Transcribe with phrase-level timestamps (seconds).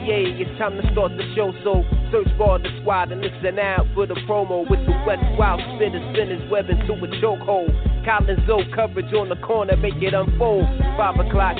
[0.00, 3.86] NYPA, it's time to start the show, so search for the squad and listen out
[3.94, 7.70] for the promo with the West Wild spitters, spinners, web into a chokehold.
[8.04, 10.64] Collins O coverage on the corner, make it unfold.
[10.96, 11.56] Five o'clock,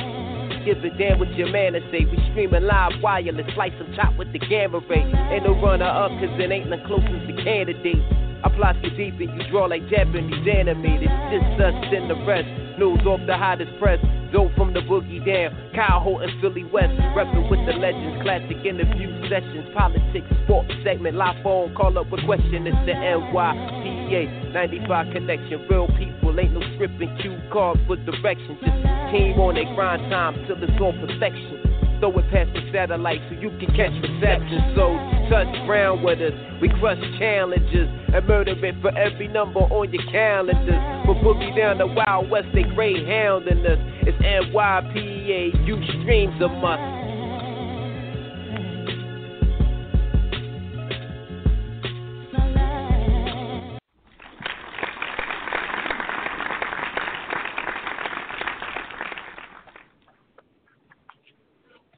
[0.65, 2.05] give a damn what your man to say.
[2.05, 5.04] We streaming live wireless, slice them chop with the gamma ray.
[5.04, 8.29] Ain't no runner up, cause it ain't the closest to candidate.
[8.43, 11.10] I plot you deep and you draw like Japanese animated.
[11.29, 12.49] Just us and the rest.
[12.79, 14.01] News off the hottest press.
[14.32, 15.52] Dope from the boogie down.
[15.74, 16.95] Kyle Holt and Philly West.
[17.13, 18.23] Reppin' with the legends.
[18.23, 19.69] Classic interview sessions.
[19.77, 21.16] Politics, sports segment.
[21.16, 21.74] Live phone.
[21.74, 22.66] Call up a question.
[22.66, 25.66] It's the NYPA 95 connection.
[25.69, 26.38] Real people.
[26.38, 27.13] Ain't no scripting.
[27.21, 28.57] Cue card for direction.
[28.65, 28.80] Just
[29.13, 31.70] team on their grind time till it's on perfection.
[32.01, 34.73] Throw it past the satellite so you can catch reception.
[34.74, 34.96] So
[35.29, 36.32] touch ground with us.
[36.60, 40.80] We crush challenges and murder it for every number on your calendars.
[41.04, 43.79] From boogie down the Wild West, they greyhounding us.
[44.09, 46.99] It's NYPA, you streams a must.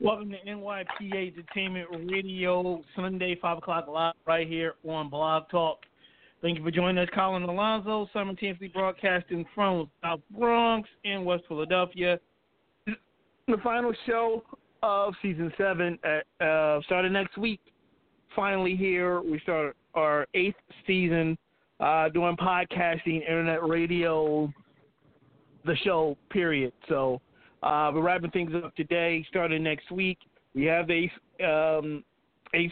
[0.03, 5.79] Welcome to NYPA Entertainment Radio, Sunday, 5 o'clock live right here on Blog Talk.
[6.41, 12.19] Thank you for joining us, Colin Alonzo, simultaneously broadcasting from South Bronx in West Philadelphia.
[12.85, 14.43] The final show
[14.83, 17.61] of season seven at, uh, started next week.
[18.35, 21.39] Finally here, we start our eighth season
[21.79, 24.53] uh, doing podcasting, internet radio,
[25.65, 26.73] the show, period.
[26.89, 27.21] So
[27.63, 30.19] uh, we're wrapping things up today, starting next week.
[30.55, 31.13] We have eighth,
[31.45, 32.05] um,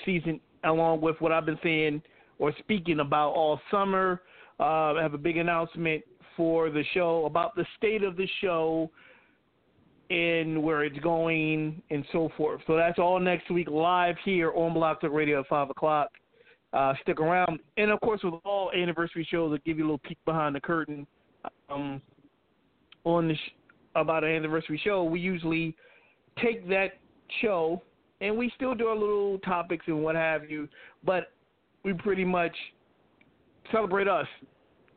[0.04, 2.02] season along with what I've been saying
[2.38, 4.22] or speaking about all summer.
[4.58, 6.02] Uh, I have a big announcement
[6.36, 8.90] for the show about the state of the show
[10.10, 12.60] and where it's going and so forth.
[12.66, 16.10] So that's all next week live here on Blog Talk Radio at 5 o'clock.
[16.72, 17.60] Uh, stick around.
[17.76, 20.60] And of course, with all anniversary shows, I'll give you a little peek behind the
[20.60, 21.06] curtain
[21.68, 22.00] um,
[23.04, 23.54] on the sh-
[23.94, 25.04] about an anniversary show.
[25.04, 25.76] We usually
[26.42, 26.98] take that
[27.40, 27.82] show
[28.20, 30.68] and we still do our little topics and what have you,
[31.04, 31.32] but
[31.84, 32.54] we pretty much
[33.72, 34.26] celebrate us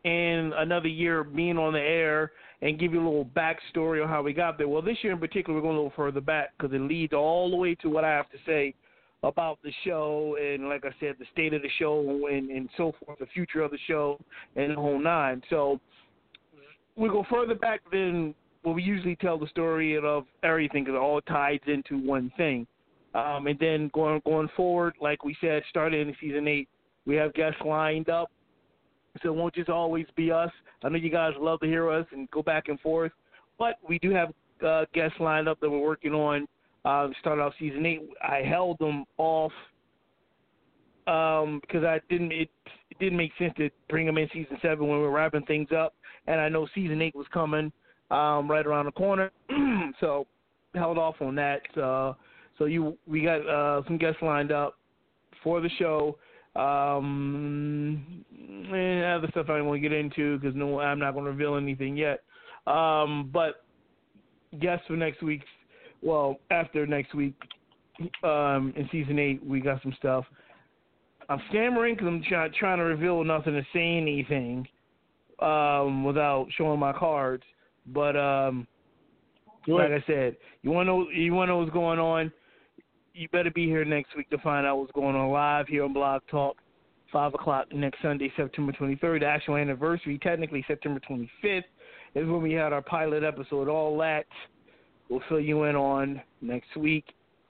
[0.05, 4.21] and another year being on the air and give you a little backstory on how
[4.21, 4.67] we got there.
[4.67, 7.49] Well, this year in particular, we're going a little further back because it leads all
[7.49, 8.73] the way to what I have to say
[9.23, 12.93] about the show and, like I said, the state of the show and, and so
[13.05, 14.19] forth, the future of the show,
[14.57, 15.41] and the whole nine.
[15.49, 15.79] So
[16.97, 21.01] we go further back than what we usually tell the story of everything because it
[21.01, 22.65] all ties into one thing.
[23.13, 26.67] Um, and then going going forward, like we said, starting in season eight,
[27.05, 28.31] we have guests lined up.
[29.21, 30.49] So it won't just always be us.
[30.83, 33.11] I know you guys love to hear us and go back and forth,
[33.59, 34.33] but we do have
[34.65, 36.47] uh, guests lined up that we're working on.
[36.85, 38.01] Uh, off season eight.
[38.21, 39.53] I held them off
[41.07, 42.31] um, because I didn't.
[42.31, 42.49] It,
[42.89, 45.69] it didn't make sense to bring them in season seven when we we're wrapping things
[45.75, 45.93] up,
[46.27, 47.71] and I know season eight was coming
[48.13, 49.31] um, right around the corner,
[49.99, 50.27] so
[50.75, 51.61] held off on that.
[51.77, 52.13] Uh,
[52.57, 54.77] so you, we got uh, some guests lined up
[55.43, 56.17] for the show.
[56.55, 58.23] Um,
[58.71, 61.31] and other stuff I don't want to get into because no, I'm not going to
[61.31, 62.21] reveal anything yet.
[62.67, 63.65] Um, but
[64.59, 65.41] guests for next week,
[66.01, 67.33] well, after next week,
[68.23, 70.25] um, in season eight, we got some stuff.
[71.29, 74.67] I'm stammering because I'm try, trying to reveal nothing to say anything
[75.39, 77.43] um, without showing my cards.
[77.87, 78.67] But um,
[79.67, 82.31] like I said, you want to know you want to know what's going on.
[83.13, 85.93] You better be here next week to find out what's going on live here on
[85.93, 86.57] Blog Talk,
[87.11, 89.19] five o'clock next Sunday, September 23rd.
[89.19, 91.63] The actual anniversary, technically September 25th,
[92.15, 93.67] is when we had our pilot episode.
[93.67, 94.25] All that
[95.09, 97.05] we'll fill you in on next week.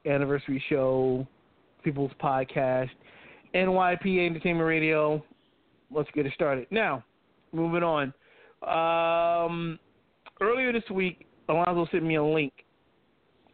[0.05, 1.25] Anniversary show,
[1.83, 2.89] People's Podcast,
[3.55, 5.23] NYPA Entertainment Radio.
[5.89, 7.05] Let's get it started now.
[7.53, 8.13] Moving on.
[8.63, 9.79] Um,
[10.43, 12.53] earlier this week, Alonzo sent me a link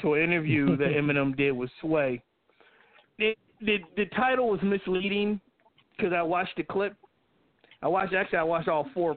[0.02, 2.22] to an interview that Eminem did with Sway.
[3.18, 5.40] It, the the title was misleading
[5.96, 6.96] because I watched the clip.
[7.82, 9.16] I watched actually I watched all four,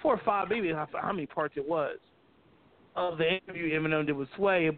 [0.00, 1.96] four or five, maybe how, how many parts it was
[2.96, 4.70] of the interview Eminem did with Sway.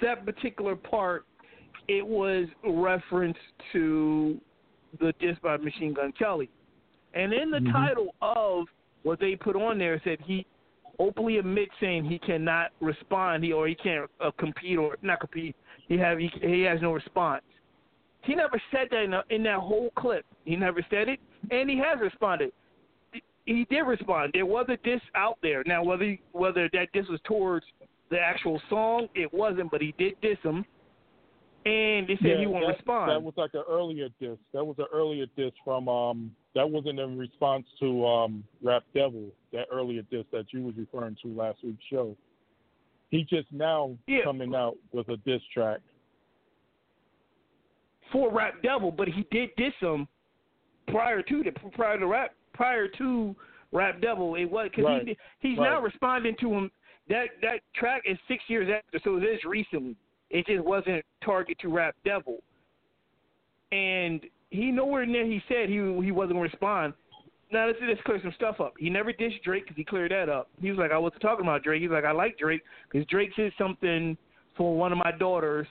[0.00, 1.24] That particular part,
[1.86, 3.36] it was reference
[3.72, 4.40] to
[5.00, 6.48] the diss by Machine Gun Kelly,
[7.14, 7.72] and in the Mhm.
[7.72, 8.66] title of
[9.02, 10.44] what they put on there said he
[10.98, 15.54] openly admits saying he cannot respond, he or he can't uh, compete or not compete.
[15.88, 17.42] He have he, he has no response.
[18.22, 20.26] He never said that in, the, in that whole clip.
[20.44, 22.52] He never said it, and he has responded.
[23.44, 24.32] He did respond.
[24.34, 25.62] There was a diss out there.
[25.64, 27.64] Now, whether he- whether that diss was towards
[28.10, 30.64] the actual song, it wasn't, but he did diss him,
[31.64, 33.10] and they said Yeah, he won't that, respond.
[33.10, 34.36] That was like an earlier diss.
[34.52, 36.34] That was an earlier diss from um.
[36.54, 39.26] That wasn't in response to um Rap Devil.
[39.52, 42.16] That earlier diss that you was referring to last week's show.
[43.10, 44.22] He just now Yeah.
[44.24, 45.80] coming out with a diss track.
[48.10, 50.08] for Rap Devil, but he did diss him
[50.86, 53.36] prior to the prior to rap prior to
[53.70, 54.34] Rap Devil.
[54.36, 55.08] It was because Right.
[55.08, 55.72] he he's Right.
[55.72, 56.70] now responding to him.
[57.08, 59.94] That that track is six years after, so it is recently.
[60.30, 62.42] It just wasn't target to Rap Devil,
[63.72, 66.94] and he nowhere near he said he he wasn't gonna respond.
[67.50, 68.74] Now let's let's clear some stuff up.
[68.78, 70.48] He never dissed Drake because he cleared that up.
[70.60, 71.80] He was like, I wasn't talking about Drake.
[71.82, 74.16] He's like, I like Drake because Drake said something
[74.56, 75.66] for one of my daughters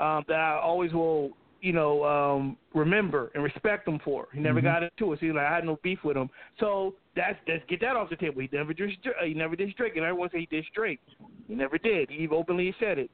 [0.00, 1.30] um, that I always will,
[1.60, 4.28] you know, um, remember and respect him for.
[4.32, 4.64] He never Mhm.
[4.64, 5.20] got into it.
[5.20, 6.30] So he's like, I had no beef with him.
[6.60, 8.40] So that's let's get that off the table.
[8.40, 11.00] He never dissed, Dra- he never dissed Drake, and everyone say he dissed Drake.
[11.48, 12.10] He never did.
[12.10, 13.10] He openly said it.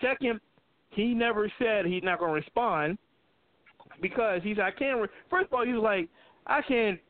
[0.00, 0.40] Second,
[0.90, 2.98] he never said he's not going to respond
[4.00, 5.00] because he's I can't.
[5.00, 6.08] Re- First of all, he was like,
[6.46, 7.00] I can't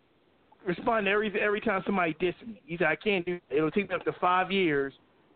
[0.66, 2.60] respond to every every time somebody diss me.
[2.66, 3.40] He said I can't do.
[3.50, 4.92] It'll take me up to five years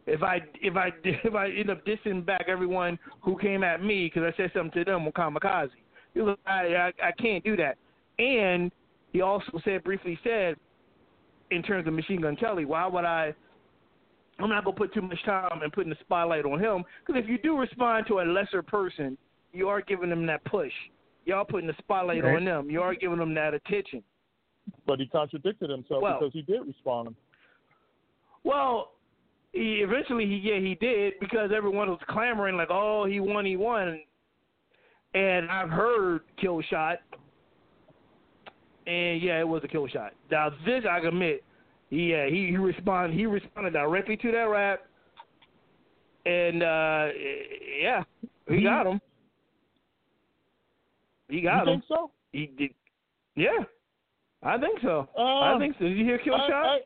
[0.07, 4.07] if I if I if I end up dissing back everyone who came at me
[4.07, 5.71] because I said something to them on Kamikaze.
[6.15, 7.77] He was like, I, I I can't do that.
[8.19, 8.71] And
[9.13, 10.57] he also said briefly said,
[11.51, 13.35] in terms of Machine Gun Kelly, why would I?
[14.39, 17.29] I'm not gonna put too much time and putting the spotlight on him because if
[17.29, 19.17] you do respond to a lesser person,
[19.53, 20.73] you are giving them that push.
[21.25, 22.37] Y'all putting the spotlight Right.
[22.37, 22.71] on them.
[22.71, 24.03] You are giving them that attention.
[24.87, 27.15] But he contradicted himself Well- because he did respond.
[28.45, 28.93] Well,
[29.53, 33.57] he eventually he yeah he did because everyone was clamoring like oh he won he
[33.57, 34.01] won,
[35.15, 36.99] and I've heard kill shot,
[38.87, 40.13] and yeah it was a kill shot.
[40.31, 41.45] Now this I admit,
[41.91, 44.81] yeah he he responded he responded directly to that rap,
[46.27, 47.09] and uh
[47.81, 48.03] yeah
[48.49, 49.01] He- got him.
[51.33, 51.65] He you him.
[51.65, 52.11] think so?
[52.33, 52.71] He did.
[53.37, 53.65] Yeah,
[54.43, 55.09] I think so.
[55.17, 55.85] Uh, I think so.
[55.87, 56.67] Did you hear kill I- shot?
[56.67, 56.81] I-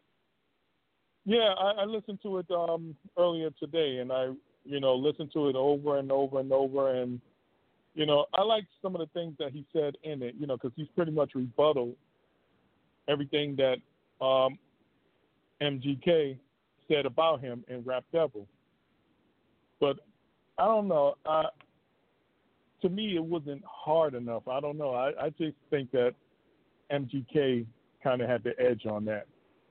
[1.29, 4.31] yeah, I, I listened to it um, earlier today, and I,
[4.65, 7.21] you know, listened to it over and over and over, and
[7.97, 10.57] you know, I like some of the things that he said in it, you know,
[10.57, 11.95] because he's pretty much rebuttal
[13.09, 13.79] everything that
[14.25, 14.57] um,
[15.61, 16.39] MGK
[16.89, 18.47] said about him in Rap Devil.
[19.81, 19.97] But
[20.59, 21.15] I don't know.
[21.25, 21.45] Uh,
[22.89, 24.47] to me, it wasn't hard enough.
[24.49, 24.91] I don't know.
[24.95, 26.15] I, I just think that
[26.93, 27.67] MGK
[28.03, 29.27] kind of had the edge on that.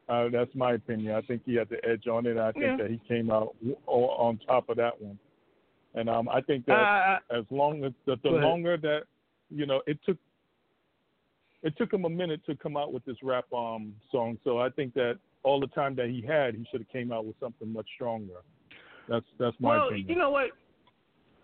[0.10, 1.16] Uh, that's my opinion.
[1.16, 2.38] I think he had the edge on it.
[2.38, 2.78] I think Yeah.
[2.78, 5.18] that he came out w- on top of that one.
[5.96, 9.04] And um, I think that Uh, as long as the, the longer that
[9.50, 10.18] you know, it took
[11.64, 14.38] it took him a minute to come out with this rap um song.
[14.44, 17.26] So I think that all the time that he had, he should have came out
[17.26, 18.42] with something much stronger.
[19.08, 20.10] That's that's my well, opinion.
[20.10, 20.50] you know what?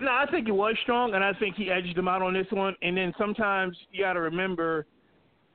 [0.01, 2.47] No, I think it was strong, and I think he edged him out on this
[2.49, 2.75] one.
[2.81, 4.87] And then sometimes you got to remember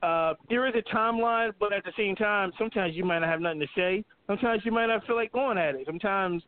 [0.01, 3.41] uh, there is a timeline, but at the same time, sometimes you might not have
[3.41, 4.05] nothing to say.
[4.25, 5.85] Sometimes you might not feel like going at it.
[5.85, 6.43] Sometimes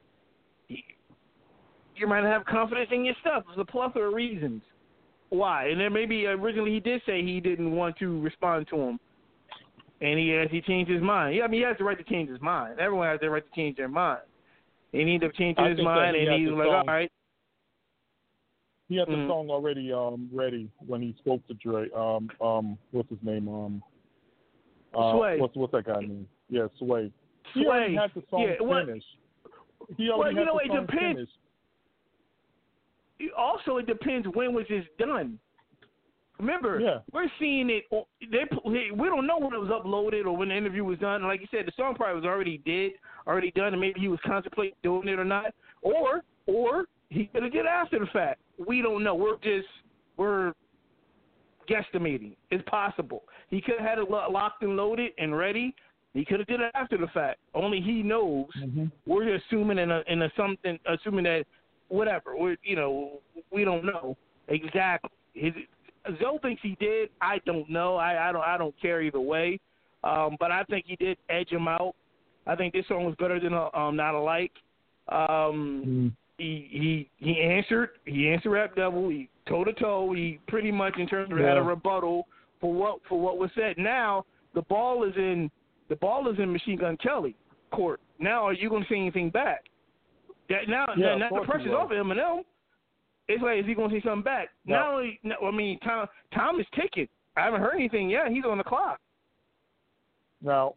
[0.68, 3.44] you, might not have confidence in your stuff.
[3.48, 4.62] There's a plethora of reasons
[5.29, 5.68] why.
[5.68, 9.00] And then maybe originally he did say he didn't want to respond to him.
[10.01, 11.36] And he has he changed his mind.
[11.36, 12.79] Yeah, I mean he has the right to change his mind.
[12.79, 14.22] Everyone has the right to change their mind.
[14.94, 17.12] And he ended up changing I his mind and had he was like, All right.
[18.89, 19.27] He had the Mm.
[19.27, 21.89] song already um ready when he spoke to Dre.
[21.96, 23.48] Um um what's his name?
[23.48, 23.84] Um
[24.93, 25.39] uh, Sway.
[25.39, 26.27] What's what's that guy name?
[26.50, 27.12] Yeah, Sway.
[27.53, 29.05] He already had the song Yeah, what- finished.
[29.98, 31.31] He Well, you had know, the it depends.
[33.19, 33.34] finished.
[33.38, 35.39] also it depends when was this done.
[36.39, 37.00] Remember, Yeah.
[37.12, 37.86] we're seeing it.
[38.31, 38.46] They
[38.91, 41.24] we don't know when it was uploaded or when the interview was done.
[41.24, 42.93] Like you said, the song probably was already did,
[43.27, 47.43] already done, and maybe he was contemplating doing it or not, or or he could
[47.43, 48.39] have did it after the fact.
[48.68, 49.16] We don't know.
[49.16, 49.68] We're just
[50.18, 50.54] we're
[51.70, 52.36] guesstimating.
[52.51, 55.75] It's possible he could have had it locked and loaded and ready.
[56.13, 57.39] He could have did it after the fact.
[57.54, 58.86] Only he knows Mm-hmm.
[59.06, 61.46] we're assuming in a in a something assuming that
[61.89, 62.36] whatever.
[62.36, 63.20] We, you know,
[63.51, 65.12] we don't know exactly.
[65.34, 65.54] His,
[66.20, 67.10] Zoe thinks he did.
[67.22, 67.96] I don't know.
[67.96, 68.42] I, I don't.
[68.42, 69.60] I don't care either way.
[70.04, 71.94] Um, but I think he did edge him out.
[72.48, 74.54] I think this song was better than uh, um, Not Alike.
[75.10, 76.12] Um, mm.
[76.39, 77.89] He he he answered.
[78.05, 79.10] He answered Rap Devil.
[79.10, 80.13] He toe to toe.
[80.13, 81.50] He pretty much in terms of yeah.
[81.50, 82.27] had a rebuttal
[82.62, 83.77] for what for what was said.
[83.77, 85.51] Now the ball is in
[85.89, 87.36] the ball is in Machine Gun Kelly
[87.72, 88.00] court.
[88.19, 89.65] Now are you going to say anything back?
[90.50, 92.43] That now, yeah, now the pressure's off Eminem.
[93.27, 94.50] It's like, is he going to say something back?
[94.65, 94.75] No.
[94.75, 97.08] Not only, I mean, time time is ticking.
[97.38, 98.29] I haven't heard anything yet.
[98.29, 99.00] He's on the clock.
[100.41, 100.74] Now,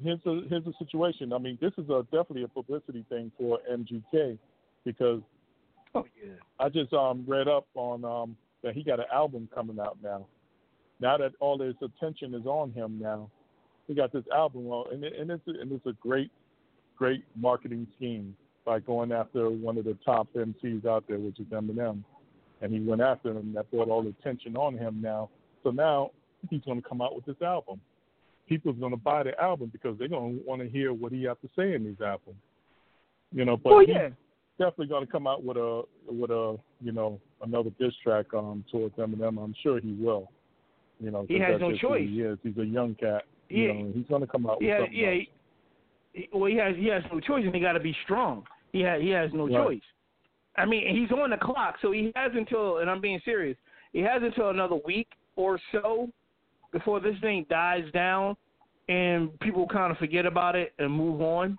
[0.00, 1.32] here's a here's the situation.
[1.32, 4.38] I mean, this is a definitely a publicity thing for MGK
[4.86, 5.20] because
[5.94, 6.32] oh, yeah.
[6.58, 10.26] I just um read up on um that he got an album coming out now.
[10.98, 13.28] Now that all his attention is on him now,
[13.86, 16.30] he got this album on, and, it, and it's and it's a great
[16.96, 21.46] great marketing scheme by going after one of the top MCs out there, which is
[21.46, 22.02] Eminem.
[22.62, 23.52] And he went after him.
[23.54, 25.28] That brought all the attention on him now.
[25.62, 26.10] So now
[26.48, 27.80] he's going to come out with this album.
[28.48, 31.24] People's going to buy the album because they're going to want to hear what he
[31.24, 32.38] has to say in these albums.
[33.32, 34.08] You know, but oh, yeah.
[34.58, 38.64] Definitely going to come out with a with a you know another diss track um
[38.70, 39.42] towards Eminem.
[39.42, 40.30] I'm sure he will.
[41.00, 42.08] You know, he has no choice.
[42.08, 42.38] He is.
[42.42, 43.24] He's a young cat.
[43.48, 44.96] You know, he's going to come out with yeah, something.
[44.96, 45.18] Yeah, else.
[46.14, 48.44] He, well, he has he has no choice, and he got to be strong.
[48.72, 49.66] He has he has no right.
[49.66, 49.82] choice.
[50.56, 53.56] I mean, he's on the clock, so he has until, and I'm being serious,
[53.92, 56.08] he has until another week or so
[56.72, 58.36] before this thing dies down
[58.88, 61.58] and people kind of forget about it and move on.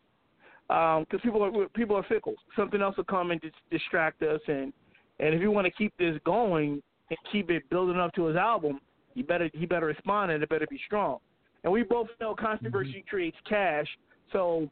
[0.68, 2.36] Because um, people are people are fickle.
[2.56, 4.74] Something else will come and dis- distract us, and
[5.20, 8.36] and if you want to keep this going and keep it building up to his
[8.36, 8.80] album,
[9.14, 11.20] you better he better respond and it better be strong.
[11.64, 13.10] And we both know controversy mm-hmm.
[13.10, 13.88] creates cash,
[14.32, 14.70] so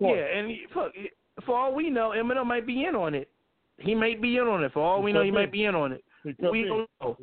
[0.00, 0.24] yeah.
[0.36, 0.92] And look,
[1.46, 3.28] for all we know, Eminem might be in on it.
[3.78, 4.72] He might be in on it.
[4.72, 5.36] For all we know, he be.
[5.36, 6.04] might be in on it.
[6.24, 6.68] we be.
[6.68, 7.16] don't know.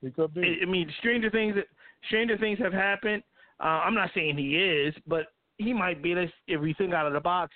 [0.00, 0.58] He could be.
[0.62, 1.56] I mean, stranger things.
[2.08, 3.22] Stranger things have happened.
[3.60, 5.28] Uh, I'm not saying he is, but
[5.58, 6.14] he might be.
[6.14, 7.52] This if we think out of the box.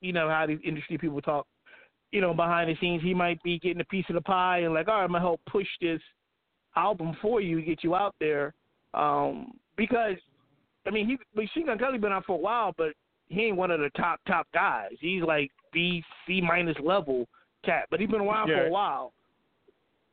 [0.00, 1.46] You know how these industry people talk.
[2.12, 4.74] You know, behind the scenes, he might be getting a piece of the pie and
[4.74, 6.00] like, all right, I'm gonna help push this
[6.76, 8.52] album for you, get you out there.
[8.92, 10.16] Um, because
[10.86, 12.92] I mean, he Machine Gun Kelly been out for a while, but
[13.28, 14.92] he ain't one of the top top guys.
[15.00, 17.26] He's like B C minus level
[17.64, 18.56] cat, but he's been around yeah.
[18.56, 19.12] for a while.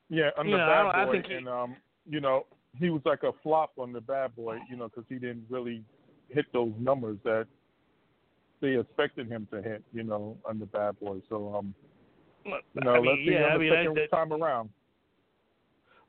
[0.10, 1.76] Yeah, on you the know, Bad I, Boy, I think and um,
[2.10, 2.46] you know,
[2.80, 5.84] he was like a flop on the Bad Boy, you know, because he didn't really
[6.34, 7.48] hit those numbers that
[8.62, 11.18] they expected him to hit, you know, on the Bad Boy.
[11.30, 11.74] So, um,
[12.46, 12.52] you
[12.84, 14.70] know, I mean, let's see yeah, on I the mean, second that, time around.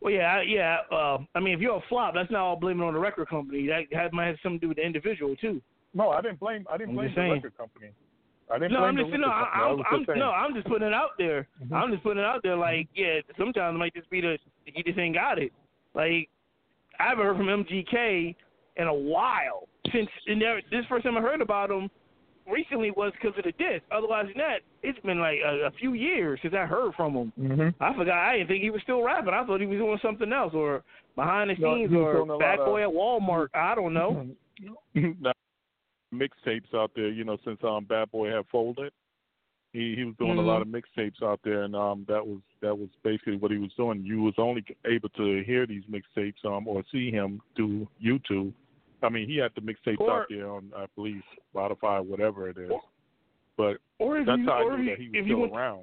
[0.00, 0.78] Well, yeah, yeah.
[0.90, 3.68] Uh, I mean, if you're a flop, that's not all blaming on the record company.
[3.68, 5.62] That might have something to do with the individual too.
[5.94, 6.66] No, I didn't blame.
[6.70, 7.90] I didn't I'm blame the record company.
[8.50, 9.52] I didn't no, blame I'm the just record no, company.
[9.54, 11.48] I'm, I I'm, just no, I'm just putting it out there.
[11.62, 11.74] Mm-hmm.
[11.74, 12.56] I'm just putting it out there.
[12.56, 15.52] Like, yeah, sometimes it might just be the he just ain't got it.
[15.94, 16.28] Like,
[16.98, 18.34] I haven't heard from MGK
[18.76, 21.90] in a while since and there, this first time I heard about him
[22.50, 23.82] recently was because of the death.
[23.90, 27.32] Otherwise than that, it's been like a, a few years since I heard from him.
[27.38, 27.82] Mm-hmm.
[27.82, 28.14] I forgot.
[28.14, 29.34] I didn't think he was still rapping.
[29.34, 30.82] I thought he was doing something else or
[31.16, 33.48] behind the no, scenes or bad boy of, at Walmart.
[33.54, 34.26] I don't know.
[36.14, 38.92] mixtapes out there, you know, since um Bad Boy had folded.
[39.72, 40.40] He he was doing mm-hmm.
[40.40, 43.58] a lot of mixtapes out there, and um that was that was basically what he
[43.58, 44.04] was doing.
[44.04, 48.52] You was only able to hear these mixtapes um or see him through YouTube
[49.02, 51.22] I mean, he had the mixtapes or, out there on, I believe,
[51.54, 52.70] Spotify, whatever it is.
[53.56, 55.82] But or if that's you, how I knew if, that he was still went, around.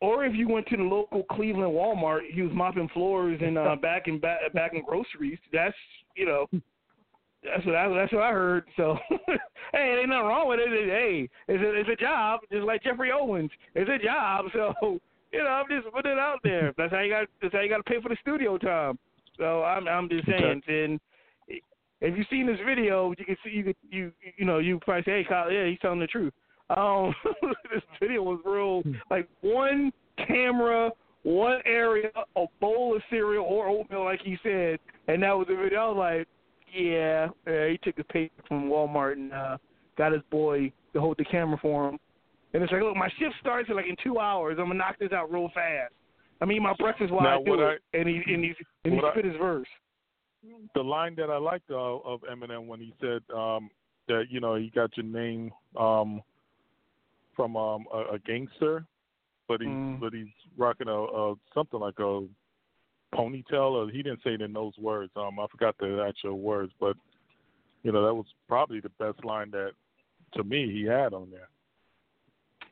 [0.00, 3.76] Or if you went to the local Cleveland Walmart, he was mopping floors and uh,
[3.76, 5.38] back in back, back in groceries.
[5.52, 5.74] That's
[6.16, 6.46] you know,
[7.42, 8.64] that's what I that's what I heard.
[8.76, 8.96] So
[9.72, 10.68] hey, ain't nothing wrong with it.
[10.68, 13.50] Hey, it's a it's a job, just like Geoffrey Owens.
[13.74, 14.46] It's a job.
[14.52, 15.00] So
[15.32, 16.72] you know, I'm just putting it out there.
[16.78, 17.26] That's how you got.
[17.42, 18.98] That's how you got to pay for the studio time.
[19.38, 20.62] So I'm I'm just saying.
[20.66, 21.00] And
[22.00, 25.02] if you've seen this video, you can see you could you you know you probably
[25.02, 26.32] say, hey, Kyle, yeah, he's telling the truth.
[26.70, 27.14] Um,
[27.72, 29.92] this video was real like one
[30.26, 30.90] camera,
[31.22, 35.56] one area, a bowl of cereal or oatmeal, like he said, and that was the
[35.56, 35.80] video.
[35.80, 36.28] I was like,
[36.74, 39.56] yeah, yeah he took his paper from Walmart and uh,
[39.96, 41.98] got his boy to hold the camera for him.
[42.52, 44.56] And it's like, look, my shift starts in like in two hours.
[44.58, 45.92] I'm gonna knock this out real fast.
[46.40, 48.94] I mean, my breakfast while now, I do it, I, and he and he and
[48.94, 49.68] he spit I, his verse
[50.74, 53.70] the line that I liked uh, of Eminem when he said um,
[54.08, 56.22] that you know he got your name um,
[57.34, 58.84] from um, a, a gangster,
[59.48, 60.00] but he's mm.
[60.00, 60.26] but he's
[60.56, 62.26] rocking a, a something like a
[63.14, 65.12] ponytail, or he didn't say it in those words.
[65.16, 66.96] Um, I forgot the actual words, but
[67.82, 69.72] you know that was probably the best line that
[70.34, 71.48] to me he had on there.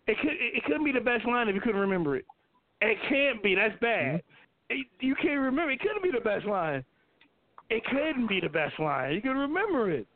[0.07, 2.25] It could it couldn't be the best line if you couldn't remember it.
[2.81, 3.55] It can't be.
[3.55, 4.17] That's bad.
[4.17, 4.19] Mm-hmm.
[4.71, 5.71] It, you can't remember.
[5.71, 6.85] It couldn't be the best line.
[7.71, 9.15] It couldn't be the best line.
[9.15, 10.07] You can remember it.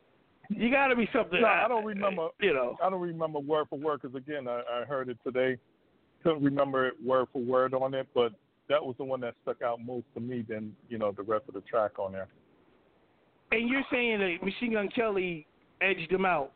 [0.50, 1.40] You got to be something.
[1.40, 2.28] No, I don't remember.
[2.40, 5.58] You know, I don't remember word for word because again, I, I heard it today.
[6.22, 8.32] Couldn't remember it word for word on it, but
[8.68, 11.44] that was the one that stuck out most to me than you know the rest
[11.48, 12.28] of the track on there.
[13.52, 15.46] And you're saying that Machine Gun Kelly
[15.80, 16.52] edged him out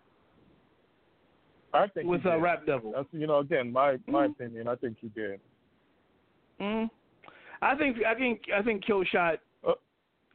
[1.72, 2.92] I think with a rap devil.
[2.94, 4.30] That's you know again my my Mhm.
[4.32, 4.68] opinion.
[4.68, 5.40] I think he did.
[6.60, 6.90] Mm.
[7.60, 9.36] I think I think I think Killshot Uh,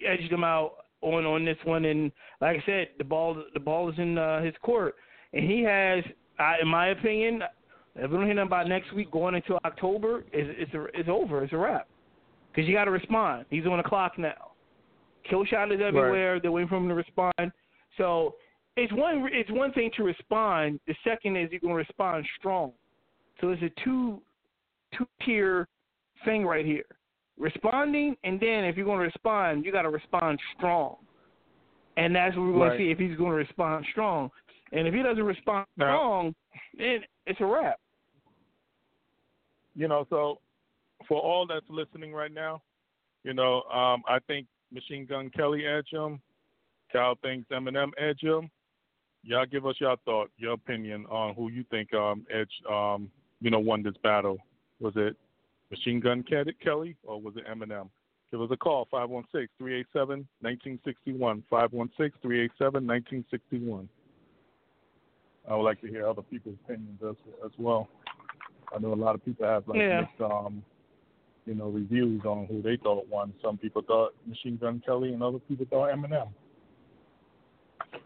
[0.06, 2.12] edged him out on on this one, and
[2.42, 4.96] like I said, the ball the ball is in uh, his court,
[5.34, 6.04] and he has,
[6.39, 7.42] I, in my opinion,
[7.96, 11.10] if we don't hear nothing about next week going into October, it's it's, a, it's
[11.10, 11.44] over.
[11.44, 11.88] It's a wrap
[12.51, 13.46] because you got to respond.
[13.50, 14.51] He's on the clock now.
[15.32, 16.39] Killshot is everywhere.
[16.39, 17.51] They're waiting for him to respond.
[17.98, 18.36] So
[18.75, 20.80] it's one it's one thing to respond.
[20.88, 22.72] The second is you're going to respond strong.
[23.42, 24.22] So it's a two
[24.98, 25.68] two tier
[26.25, 26.86] thing right here.
[27.38, 30.96] Responding, and then if you're going to respond, you got to respond strong.
[31.98, 32.77] And that's what we're going Right.
[32.77, 34.32] to see if he's going to respond strong.
[34.72, 36.36] And if he doesn't respond Now- strong,
[36.77, 37.79] then it's a wrap.
[39.75, 40.39] you know, so
[41.08, 42.62] for all that's listening right now,
[43.24, 46.20] you know, um, I think Machine Gun Kelly edge him.
[46.91, 48.50] Cal thinks Eminem edge him.
[49.24, 53.51] Y'all give us your thought, your opinion on who you think um, edge, um, you
[53.51, 54.38] know, won this battle.
[54.79, 55.15] Was it
[55.71, 57.89] Machine Gun Kelly or was it Eminem?
[58.31, 58.88] Give us a call,
[59.62, 63.88] 516-387-1961, 516-387-1961.
[65.50, 67.88] I would like to hear other people's opinions as, as well.
[68.75, 70.01] I know a lot of people have like Yeah.
[70.01, 70.62] mixed, um,
[71.45, 73.33] you know, reviews on who they thought won.
[73.41, 76.27] Some people thought Machine Gun Kelly, and other people thought Eminem.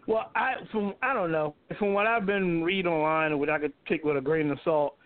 [0.05, 3.73] Well, I from I don't know from what I've been reading online, which I could
[3.87, 4.97] take with a grain of salt.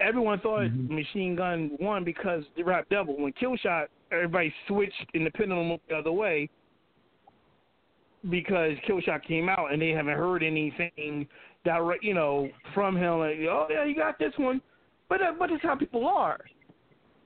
[0.00, 0.90] Everyone thought Mhm.
[0.90, 3.16] Machine Gun won because the Rap Devil.
[3.16, 6.48] When Killshot, everybody switched and the pendulum the other way
[8.30, 11.26] because Killshot came out and they haven't heard anything
[11.64, 13.18] direct, you know, from him.
[13.18, 14.60] Like, oh yeah, you got this one,
[15.08, 16.38] but uh, but that's how people are.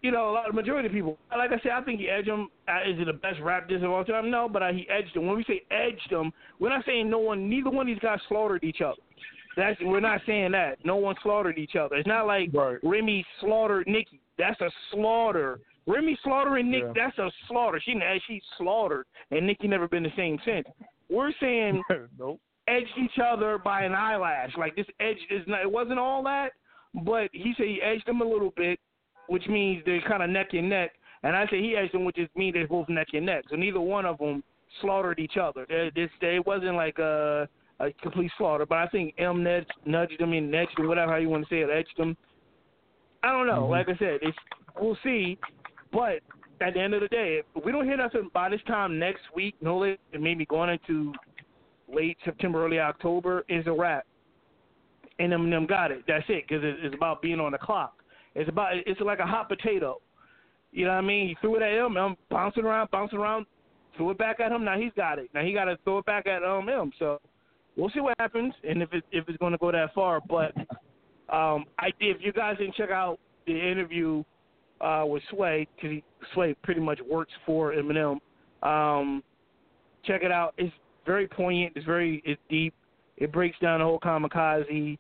[0.02, 1.16] You know, a lot of majority of people.
[1.30, 2.48] Like I said, I think he edged him.
[2.66, 4.30] Uh, is it the best rap disc of all time?
[4.30, 5.26] No, but uh, he edged him.
[5.26, 7.48] When we say edged him, we're not saying no one.
[7.48, 9.00] Neither one of these guys slaughtered each other.
[9.56, 10.78] That's we're not saying that.
[10.84, 11.96] No one slaughtered each other.
[11.96, 12.78] It's not like Right.
[12.82, 14.20] Remy slaughtered Nikki.
[14.38, 15.60] That's a slaughter.
[15.86, 16.84] Remy slaughtering Nick.
[16.84, 16.92] Yeah.
[16.94, 17.80] That's a slaughter.
[17.84, 20.66] She she slaughtered, and Nikki never been the same since.
[21.10, 21.82] We're saying
[22.18, 22.40] nope.
[22.68, 24.52] edged each other by an eyelash.
[24.56, 25.62] Like this edge is not.
[25.62, 26.50] It wasn't all that,
[27.04, 28.78] but he said he edged them a little bit,
[29.28, 30.92] which means they're kind of neck and neck.
[31.24, 33.44] And I say he edged them, which just means they're both neck and neck.
[33.50, 34.42] So neither one of them
[34.80, 35.66] slaughtered each other.
[35.94, 37.48] This it wasn't like a,
[37.82, 38.64] a complete slaughter.
[38.64, 41.54] But I think M nudged, nudged them and edged them, whatever how you want to
[41.54, 42.16] say it, edged them.
[43.22, 43.64] I don't know.
[43.64, 43.70] Mhm.
[43.70, 44.38] Like I said, it's
[44.80, 45.38] we'll see.
[45.92, 46.20] But
[46.60, 49.22] at the end of the day, if we don't hear nothing by this time next
[49.34, 51.12] week, no later maybe going into
[51.92, 54.06] late September, early October, is a wrap.
[55.18, 56.04] And Eminem got it.
[56.08, 58.02] That's it, because it's about being on the clock.
[58.34, 60.00] It's about it's like a hot potato.
[60.72, 61.28] You know what I mean?
[61.28, 63.44] He threw it at him, um, bouncing around, bouncing around,
[63.96, 64.64] threw it back at him.
[64.64, 65.28] Now he's got it.
[65.34, 66.92] Now he got to throw it back at um him.
[66.98, 67.20] So
[67.76, 70.20] we'll see what happens, and if it if it's going to go that far.
[70.20, 70.54] But
[71.34, 74.22] um, I if you guys didn't check out the interview
[74.80, 75.98] uh, with Sway, because
[76.34, 78.18] Sway pretty much works for Eminem.
[78.62, 79.22] Um,
[80.04, 80.54] check it out.
[80.58, 80.72] It's
[81.06, 81.72] very poignant.
[81.76, 82.74] It's very it's deep.
[83.16, 84.98] It breaks down the whole kamikaze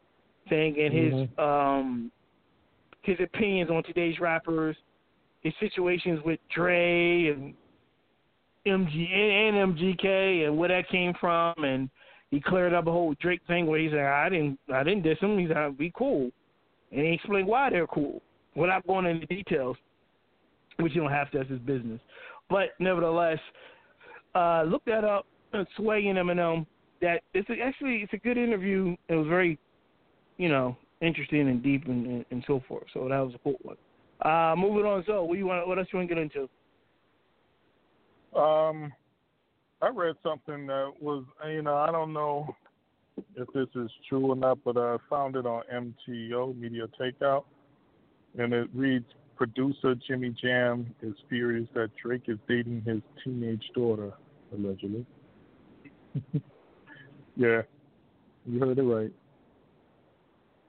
[0.48, 2.10] thing and his um
[3.02, 4.76] his opinions on today's rappers,
[5.40, 7.54] his situations with Dre and
[8.66, 11.90] MG and, and MGK and where that came from, and
[12.32, 15.18] he cleared up a whole Drake thing where he said I didn't I didn't diss
[15.20, 15.38] him.
[15.38, 16.30] He's like we cool,
[16.90, 18.22] and he explained why they're cool
[18.56, 19.76] without going into details,
[20.80, 21.38] which you don't have to.
[21.38, 22.00] That's his business.
[22.48, 23.38] But nevertheless,
[24.34, 25.26] uh, look that up.
[25.76, 26.66] Sway and Eminem.
[27.02, 28.96] That it's a, actually it's a good interview.
[29.08, 29.58] It was very,
[30.38, 32.86] you know, interesting and deep and, and, and so forth.
[32.94, 33.76] So that was a cool one.
[34.22, 35.04] Uh, moving on.
[35.06, 35.68] So what you want?
[35.68, 36.48] What else you want to get into?
[38.40, 38.92] Um,
[39.82, 42.54] I read something that was, you know, I don't know
[43.34, 45.64] if this is true or not, but I found it on
[46.08, 47.44] MTO Media Takeout,
[48.38, 54.12] and it reads: Producer Jimmy Jam is furious that Drake is dating his teenage daughter,
[54.54, 55.04] allegedly.
[57.36, 57.62] yeah,
[58.46, 59.12] you heard it right.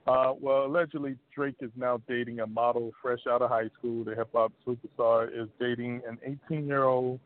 [0.08, 4.04] Uh, well, allegedly, Drake is now dating a model fresh out of high school.
[4.04, 6.17] The hip hop superstar is dating an
[6.49, 7.19] 18 year old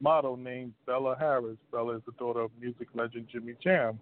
[0.00, 1.56] model named Bella Harris.
[1.72, 3.98] Bella is the daughter of music legend Jimmy Jam.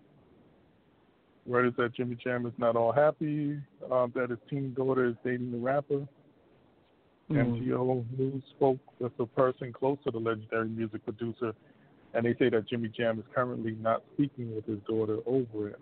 [1.46, 3.58] word is that Jimmy Jam is not all happy
[3.90, 6.06] um, that his teen daughter is dating the rapper.
[7.30, 7.60] Mm.
[7.60, 11.54] MTO News spoke with a person close to the legendary music producer,
[12.14, 15.80] and they say that Jimmy Jam is currently not speaking with his daughter over it.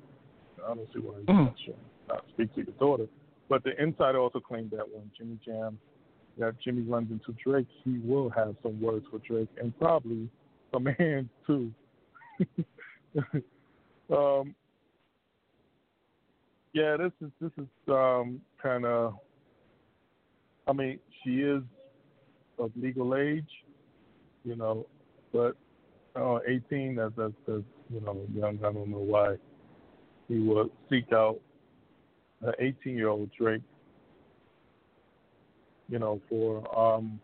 [0.65, 1.45] I don't see why he's mm.
[1.45, 1.75] not, sure,
[2.09, 3.07] not speak to his daughter.
[3.49, 5.79] But the insider also claimed that when Jimmy Jam,
[6.39, 10.29] that Jimmy runs into Drake, he will have some words for Drake and probably
[10.73, 11.71] some hands too.
[14.13, 14.55] um,
[16.73, 19.15] yeah, this is this is um, kind of.
[20.67, 21.63] I mean, she is
[22.59, 23.49] of legal age,
[24.45, 24.87] you know,
[25.33, 25.57] but
[26.17, 26.97] uh, 18.
[26.97, 28.59] That's that's, that's you know young.
[28.59, 29.37] I don't know why
[30.29, 31.39] he would seek out
[32.43, 33.63] an 18 year old Drake.
[35.89, 37.21] You know, for um,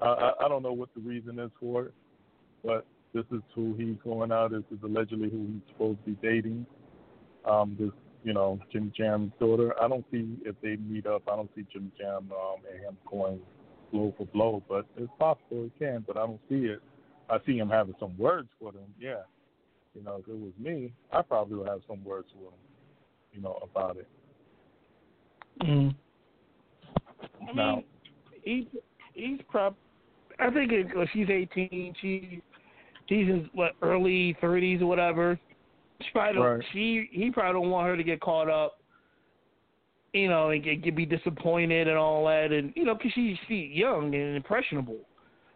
[0.00, 1.94] I I don't know what the reason is for it,
[2.64, 4.50] but this is who he's going out.
[4.50, 6.66] This is allegedly who he's supposed to be dating.
[7.44, 7.90] Um, this
[8.24, 9.74] you know, Jim Jam's daughter.
[9.80, 11.22] I don't see if they meet up.
[11.30, 13.38] I don't see Jim Jam um, and him going
[13.92, 16.04] blow for blow, but it's possible he can.
[16.06, 16.80] But I don't see it.
[17.30, 18.86] I see him having some words for them.
[18.98, 19.22] Yeah,
[19.94, 22.58] you know, if it was me, I probably would have some words for him.
[23.32, 24.08] You know, about it.
[25.60, 25.94] Mm.
[27.48, 27.93] I now, mean, he
[28.44, 29.78] he's probably.
[30.38, 31.94] I think it, well, she's eighteen.
[32.00, 32.42] She
[33.08, 35.38] she's in what early thirties or whatever.
[36.00, 36.64] She probably right.
[36.72, 38.80] she he probably don't want her to get caught up,
[40.12, 43.36] you know, and get, get be disappointed and all that, and you know, because she's
[43.48, 44.98] she young and impressionable.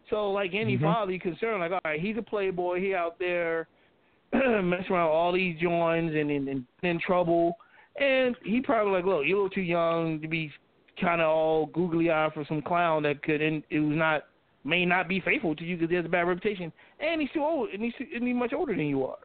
[0.09, 0.85] So like any mm-hmm.
[0.85, 3.67] father, you concerned like, all right, he's a playboy, he out there
[4.33, 7.57] messing around with all these joints and in, in, in trouble,
[7.99, 10.51] and he probably like, look, you're a little too young to be
[11.01, 14.23] kind of all googly eyed for some clown that could and it was not
[14.63, 17.41] may not be faithful to you because he has a bad reputation, and he's too
[17.41, 19.17] old and he's, and he's much older than you are.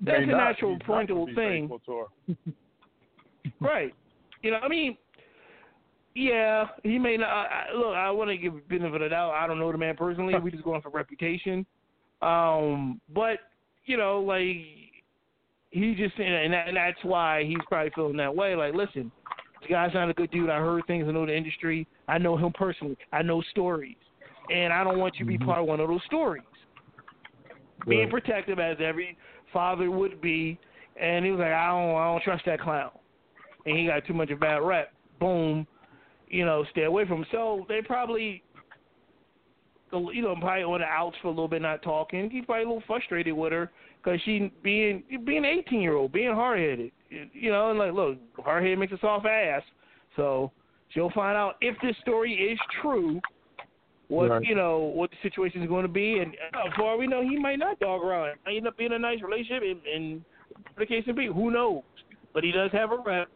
[0.00, 1.70] That's a natural parental thing.
[3.60, 3.94] right.
[4.42, 4.96] You know, I mean,
[6.14, 7.28] yeah, he may not.
[7.28, 9.30] I, look, I want to give benefit of the doubt.
[9.30, 10.34] I don't know the man personally.
[10.34, 11.64] We're just going for reputation.
[12.20, 13.38] Um, but
[13.86, 14.56] you know, like
[15.70, 18.54] he just and, that, and that's why he's probably feeling that way.
[18.54, 19.10] Like, listen,
[19.62, 20.50] this guy's not a good dude.
[20.50, 21.06] I heard things.
[21.08, 21.86] I know the industry.
[22.08, 22.96] I know him personally.
[23.12, 23.96] I know stories,
[24.52, 25.46] and I don't want you to be mm-hmm.
[25.46, 26.42] part of one of those stories.
[27.46, 27.88] Right.
[27.88, 29.16] Being protective as every
[29.52, 30.58] father would be,
[31.00, 32.90] and he was like, I don't, I don't trust that clown,
[33.66, 34.92] and he got too much of a bad rep.
[35.20, 35.66] Boom,
[36.28, 37.26] you know, stay away from him.
[37.30, 38.42] So they probably,
[39.92, 42.30] you know, probably on the outs for a little bit, not talking.
[42.30, 43.70] He's probably a little frustrated with her
[44.02, 46.92] because she being being 18 year old, being hard headed,
[47.32, 49.62] you know, and like, look, hard headed makes a soft ass.
[50.16, 50.50] So
[50.90, 53.20] she'll find out if this story is true
[54.08, 54.44] what right.
[54.44, 57.22] you know what the situation is going to be, and uh, for all we know,
[57.22, 58.36] he might not dog around.
[58.44, 60.24] Might end up being a nice relationship, and, and
[60.78, 61.82] the case may be, who knows?
[62.34, 63.28] But he does have a rep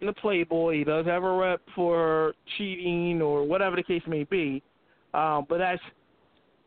[0.00, 0.78] in the Playboy.
[0.78, 4.62] He does have a rep for cheating or whatever the case may be.
[5.14, 5.82] Um, but that's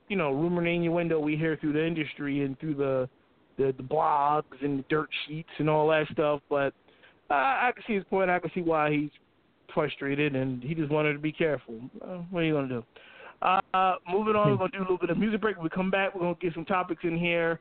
[0.09, 3.09] you know rumor in your window we hear through the industry and through the
[3.57, 6.41] the, the blogs and the dirt sheets and all that stuff.
[6.49, 6.73] But
[7.29, 8.29] uh, I can see his point.
[8.29, 9.09] I can see why he's
[9.73, 11.75] frustrated, and he just wanted to be careful.
[12.01, 12.83] Uh, what are you to do?
[13.41, 13.59] Uh,
[14.09, 15.57] moving on, we're gonna do a little bit of music break.
[15.57, 17.59] When we come back, we're gonna get some topics in here.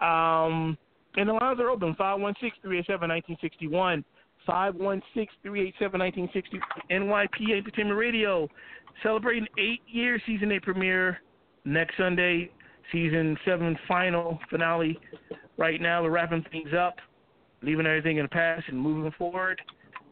[0.00, 0.76] Um,
[1.16, 4.04] and the lines are open: 516-387-1961,
[4.48, 6.60] 516-387-1960.
[6.90, 8.48] NYP Entertainment Radio
[9.02, 11.18] celebrating eight-year season eight premiere
[11.64, 12.50] next Sunday.
[12.92, 14.98] Season seven final finale.
[15.56, 16.96] Right now, we're wrapping things up,
[17.62, 19.62] leaving everything in the past and moving forward.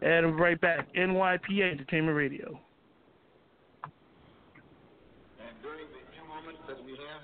[0.01, 2.61] And right back NYPA Entertainment Radio.
[5.43, 7.19] And during the few moments that we'll be right back.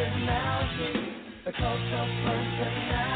[0.00, 1.12] personality,
[1.44, 3.09] the cult of personality.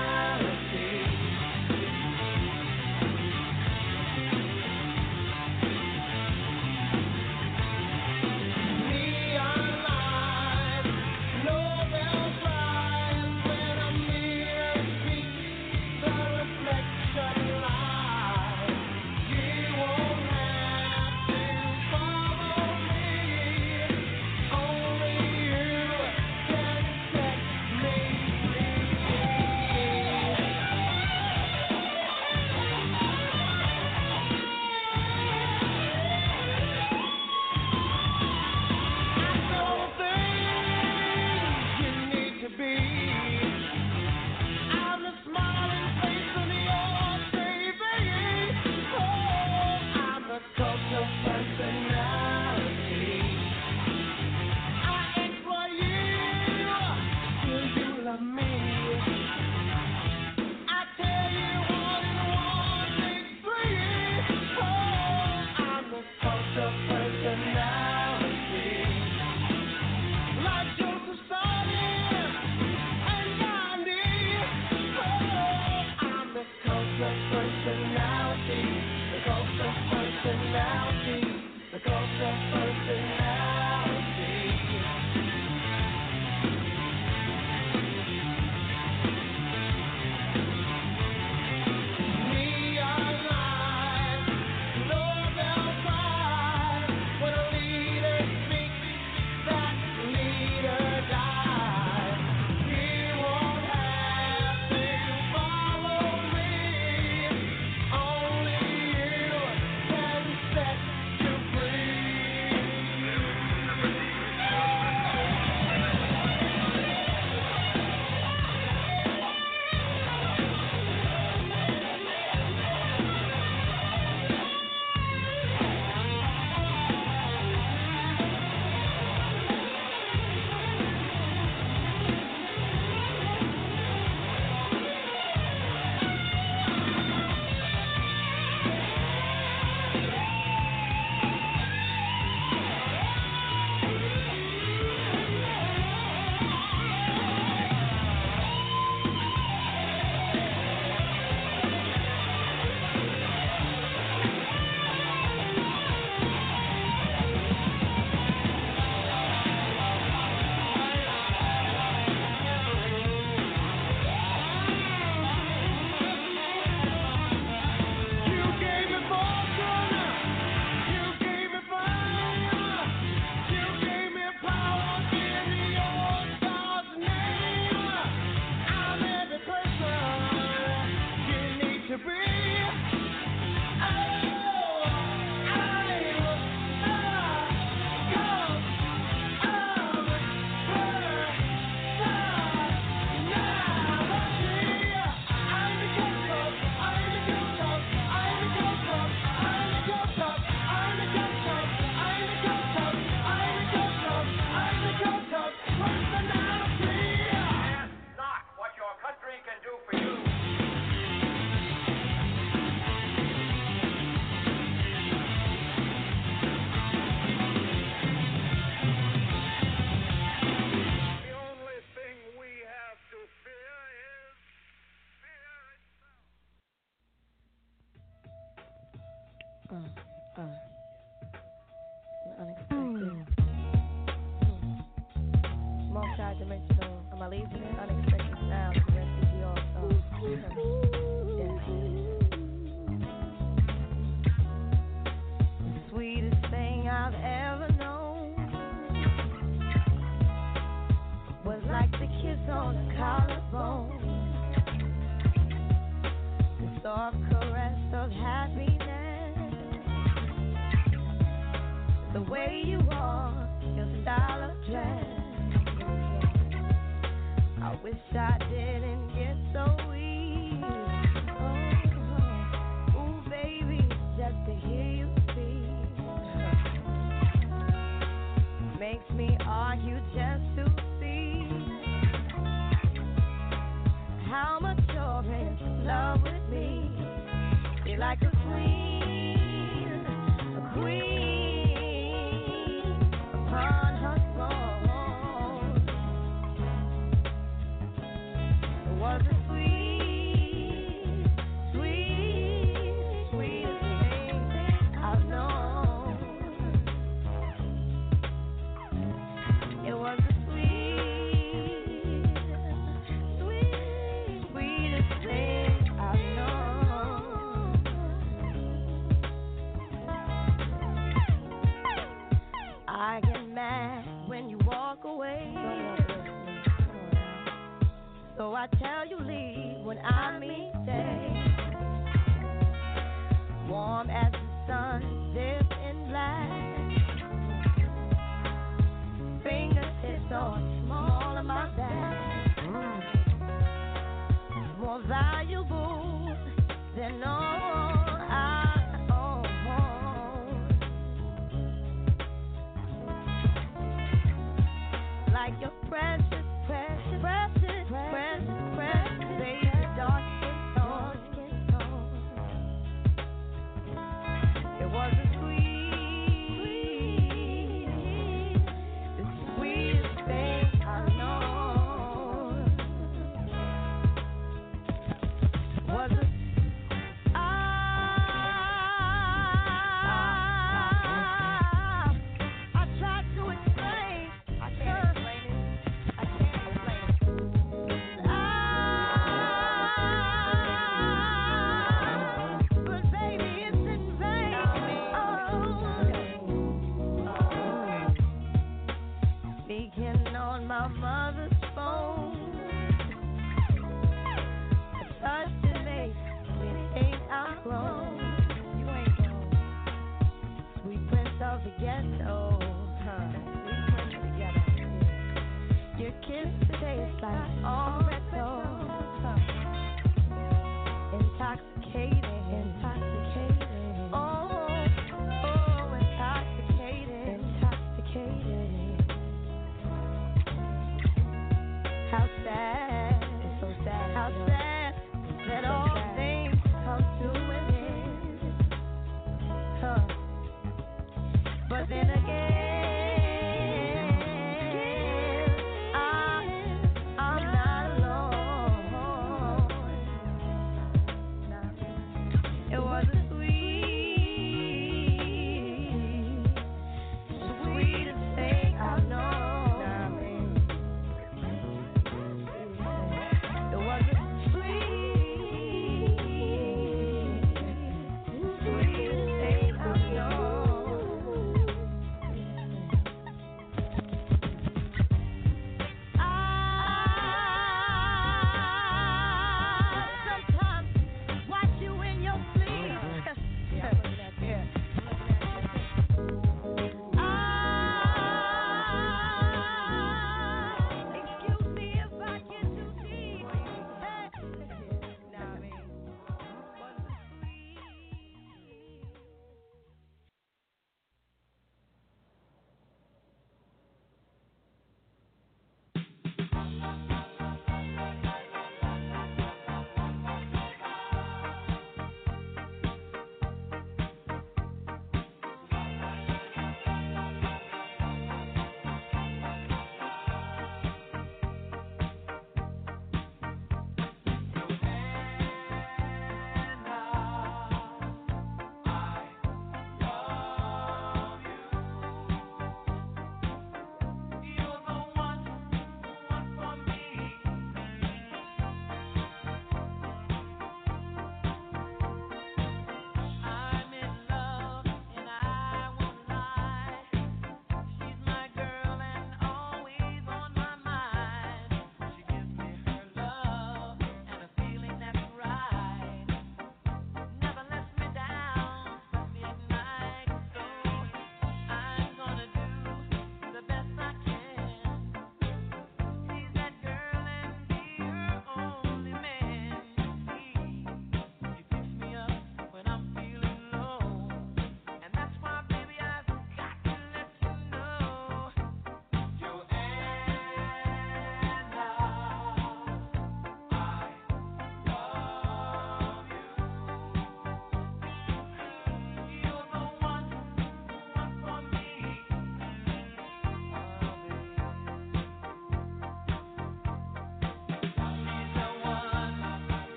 [80.64, 80.93] down.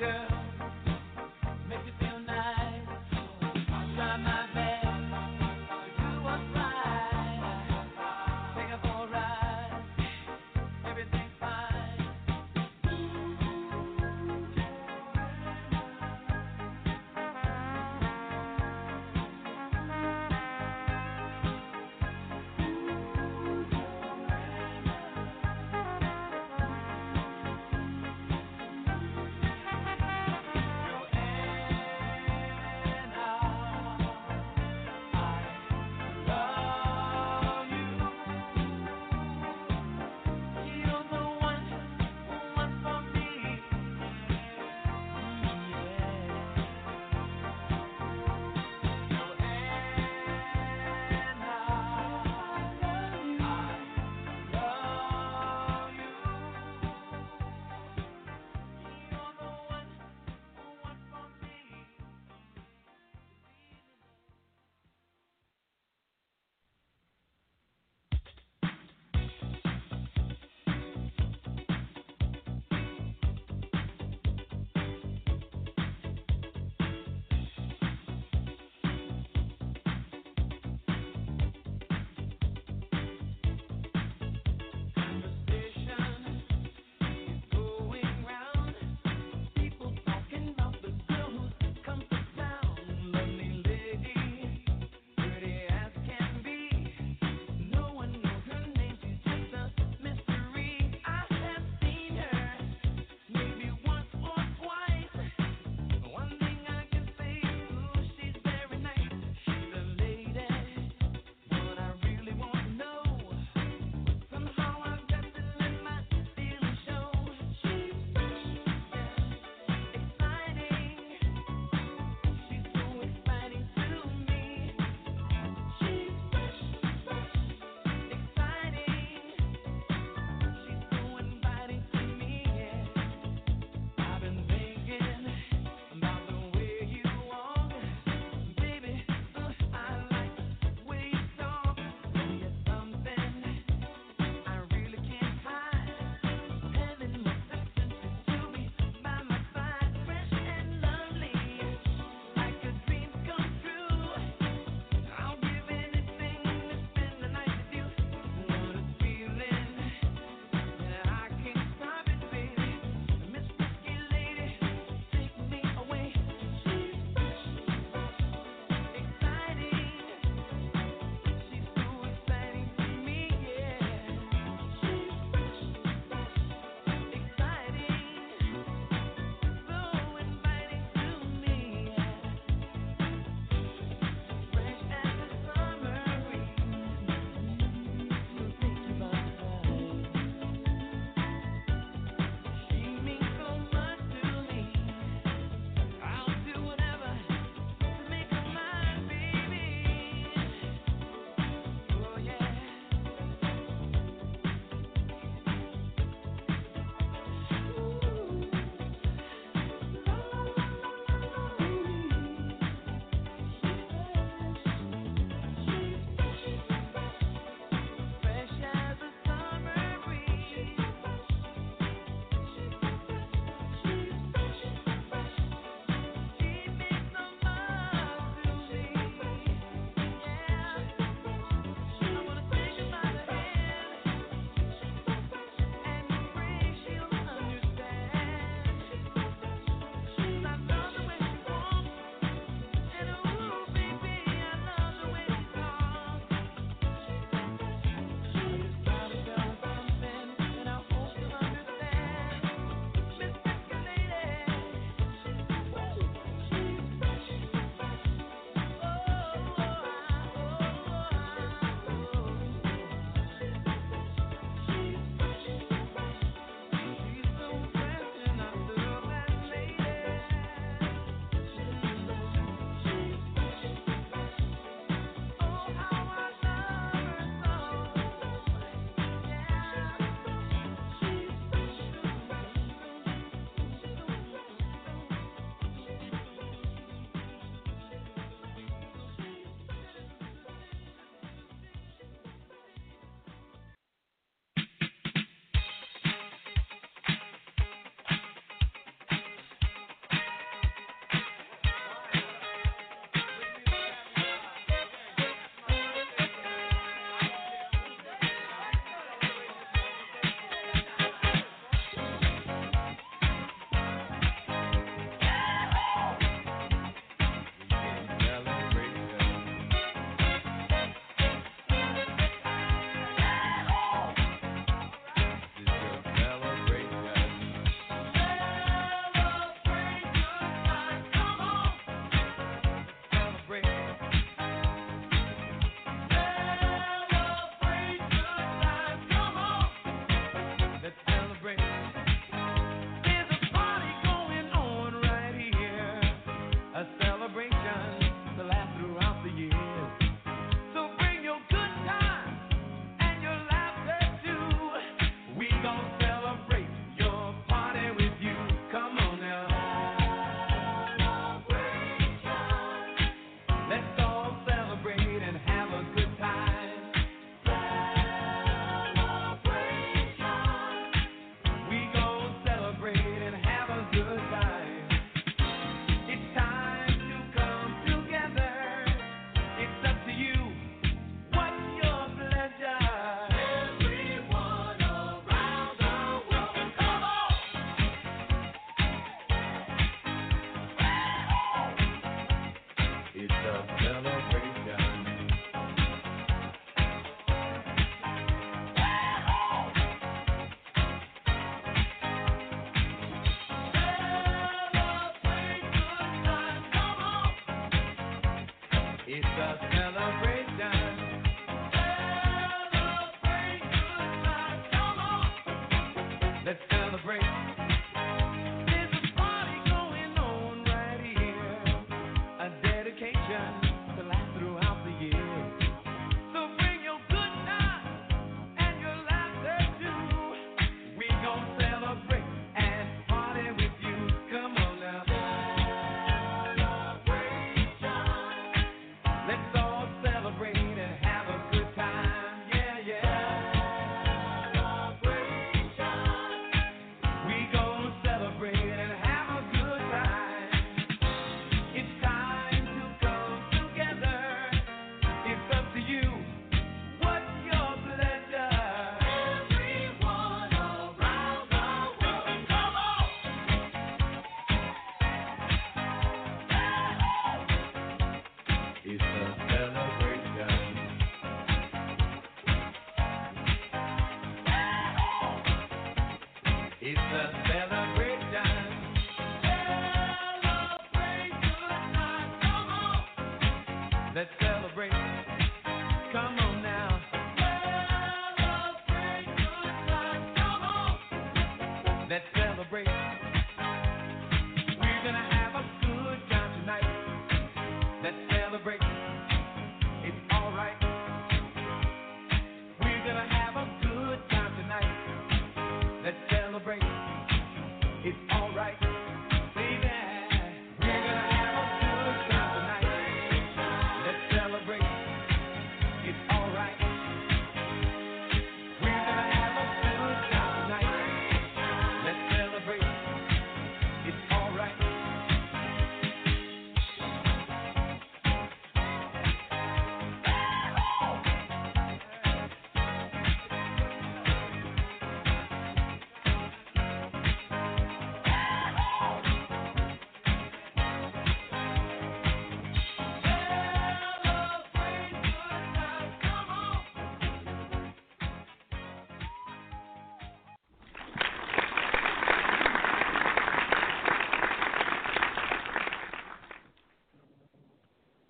[0.00, 0.29] tiger.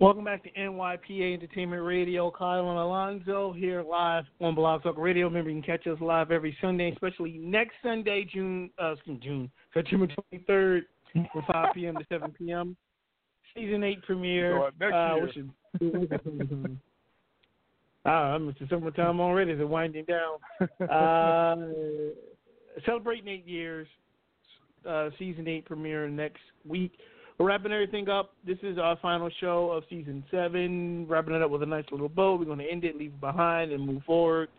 [0.01, 2.31] Welcome back to NYPA Entertainment Radio.
[2.31, 5.27] Kyle and Alonzo here live on Blog Talk Radio.
[5.27, 10.09] Remember, you can catch us live every Sunday, especially next Sunday, June uh, June September
[10.33, 10.81] 23rd,
[11.13, 11.97] from 5 p.m.
[11.97, 12.75] to 7 p.m.
[13.55, 14.69] Season eight premiere.
[14.69, 15.45] uh, which is
[18.07, 19.53] ah, I'm into summertime already.
[19.53, 20.39] It's winding down.
[20.91, 21.57] Uh,
[22.87, 23.87] celebrating eight years.
[24.89, 26.93] Uh, season eight premiere next week.
[27.41, 28.35] Wrapping everything up.
[28.47, 31.07] This is our final show of season seven.
[31.09, 32.37] Wrapping it up with a nice little bow.
[32.37, 34.51] We're going to end it, leave it behind, and move forward.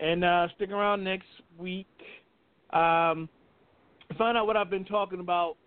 [0.00, 1.86] And uh, stick around next week.
[2.72, 3.28] Um,
[4.18, 5.58] find out what I've been talking about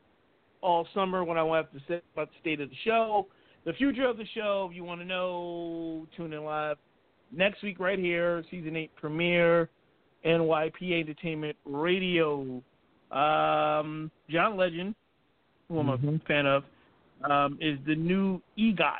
[0.60, 1.24] all summer.
[1.24, 3.28] What I want to say about the state of the show,
[3.66, 4.68] the future of the show.
[4.70, 6.76] If you want to know, tune in live
[7.32, 9.70] next week right here, season eight premiere,
[10.26, 12.62] NYPA Entertainment Radio.
[13.10, 14.96] Um, John Legend
[15.72, 16.16] who I'm mm-hmm.
[16.16, 16.64] a fan of,
[17.30, 18.94] um, is the new EGOT.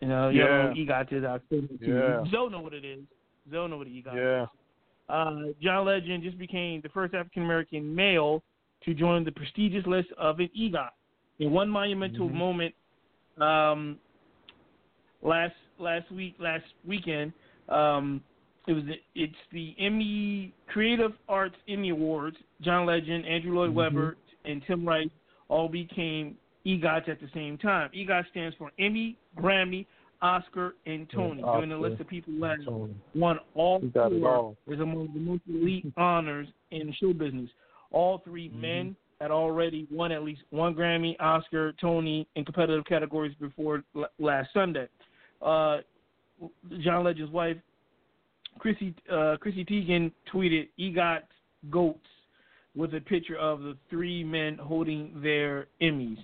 [0.00, 0.46] You know, you yeah.
[0.46, 1.24] know EGOT is.
[1.24, 1.40] Our
[1.80, 2.24] yeah.
[2.30, 3.00] Zoe know what it is.
[3.50, 4.42] Zoe know what EGOT yeah.
[4.42, 4.48] is.
[5.08, 8.42] Uh, John Legend just became the first African American male
[8.84, 10.90] to join the prestigious list of an EGOT.
[11.38, 12.38] In one monumental mm-hmm.
[12.38, 12.74] moment,
[13.40, 13.98] um,
[15.22, 17.32] last last week, last weekend,
[17.68, 18.22] um,
[18.66, 18.84] it was
[19.14, 22.36] it's the Emmy Creative Arts Emmy Awards.
[22.62, 23.78] John Legend, Andrew Lloyd mm-hmm.
[23.78, 24.16] Webber,
[24.46, 25.08] and Tim Rice
[25.48, 26.36] all became
[26.66, 27.90] EGOTs at the same time.
[27.94, 29.86] EGOT stands for Emmy, Grammy,
[30.22, 31.42] Oscar, and Tony.
[31.44, 32.58] Yeah, During the list of people that
[33.14, 34.56] won all He got it four all.
[34.66, 37.50] is among the most elite honors in show business.
[37.92, 38.60] All 3 Mm-hmm.
[38.60, 44.06] men had already won at least one Grammy, Oscar, Tony in competitive categories before l-
[44.18, 44.88] last Sunday.
[45.40, 45.78] Uh,
[46.80, 47.56] John Legend's wife,
[48.58, 51.20] Chrissy uh, Chrissy Teigen, tweeted EGOT
[51.70, 52.06] goats
[52.76, 56.18] with a picture of the three men holding their Emmys.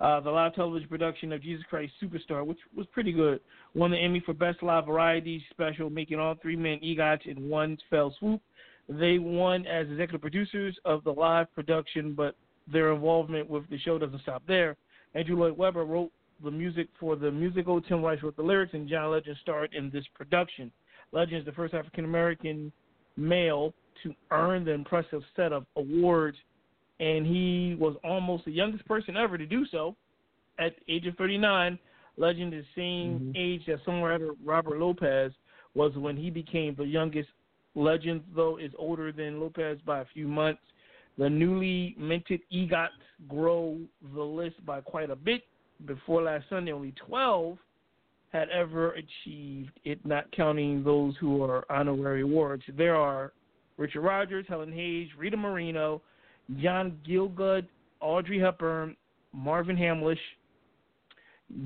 [0.00, 3.38] Uh, the live television production of Jesus Christ Superstar, which was pretty good,
[3.74, 7.78] won the Emmy for Best Live Variety Special, making all three men EGOTs in one
[7.88, 8.40] fell swoop.
[8.88, 12.34] They won as executive producers of the live production, but
[12.70, 14.76] their involvement with the show doesn't stop there.
[15.14, 16.10] Andrew Lloyd Webber wrote
[16.42, 17.80] the music for the musical.
[17.80, 20.72] Tim Rice wrote the lyrics, and John Legend starred in this production.
[21.12, 22.72] Legend is the first African American
[23.16, 23.72] male
[24.02, 26.36] to earn the impressive set of awards,
[27.00, 29.96] and he was almost the youngest person ever to do so.
[30.58, 31.78] At the age of 39,
[32.16, 33.32] Legend is the same Mhm.
[33.34, 35.32] age that songwriter Robert Lopez
[35.74, 37.30] was when he became the youngest.
[37.74, 40.62] Legend, though, is older than Lopez by a few months.
[41.16, 43.80] The newly minted EGOTs grow
[44.14, 45.42] the list by quite a bit.
[45.86, 47.58] Before last Sunday, only 12
[48.28, 52.64] had ever achieved it, not counting those who are honorary awards.
[52.68, 53.32] There are
[53.82, 56.02] Richard Rodgers, Helen Hayes, Rita Moreno,
[56.62, 57.66] John Gielgud,
[58.00, 58.96] Audrey Hepburn,
[59.32, 60.16] Marvin Hamlisch,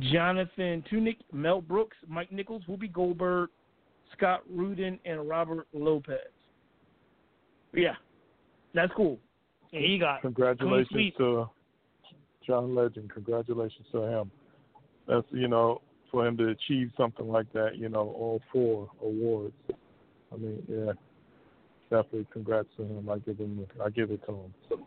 [0.00, 3.50] Jonathan Tunick, Mel Brooks, Mike Nichols, Whoopi Goldberg,
[4.16, 6.16] Scott Rudin, and Robert Lopez.
[7.74, 7.96] Yeah,
[8.72, 9.18] that's cool.
[9.74, 11.50] And he got Congratulations to
[12.46, 13.12] John Legend.
[13.12, 14.30] Congratulations to him.
[15.06, 17.76] That's you know for him to achieve something like that.
[17.76, 19.52] You know, all four awards.
[20.32, 20.92] I mean, yeah,
[21.90, 23.08] definitely congrats to him.
[23.08, 24.86] I give him, I give it to him.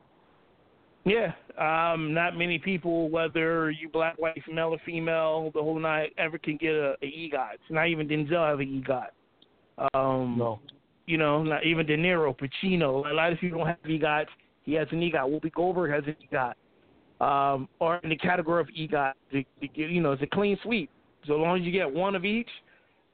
[1.06, 6.14] Yeah, um, not many people, whether you black, white, male, or female, the whole night
[6.18, 7.58] ever can get a, a EGOT.
[7.70, 9.08] Not even Denzel have an EGOT.
[9.94, 10.60] Um, No,
[11.08, 13.10] You know, not even De Niro, Pacino.
[13.10, 14.28] A lot of people don't have EGOTs.
[14.64, 15.30] He has an EGOT.
[15.30, 16.54] Whoopi Goldberg has an EGOT.
[17.26, 20.90] Um, or in the category of EGOT, the, the, you know, it's a clean sweep.
[21.28, 22.50] So long as you get one of each,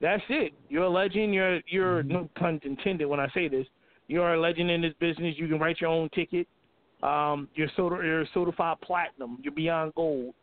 [0.02, 0.54] that's it.
[0.70, 1.34] You're a legend.
[1.34, 2.12] You're you're mm-hmm.
[2.12, 3.66] no pun intended when I say this.
[4.08, 5.36] You're a legend in this business.
[5.38, 6.48] You can write your own ticket.
[7.04, 9.40] Um, you're soda, you're certified platinum.
[9.42, 10.34] You're beyond gold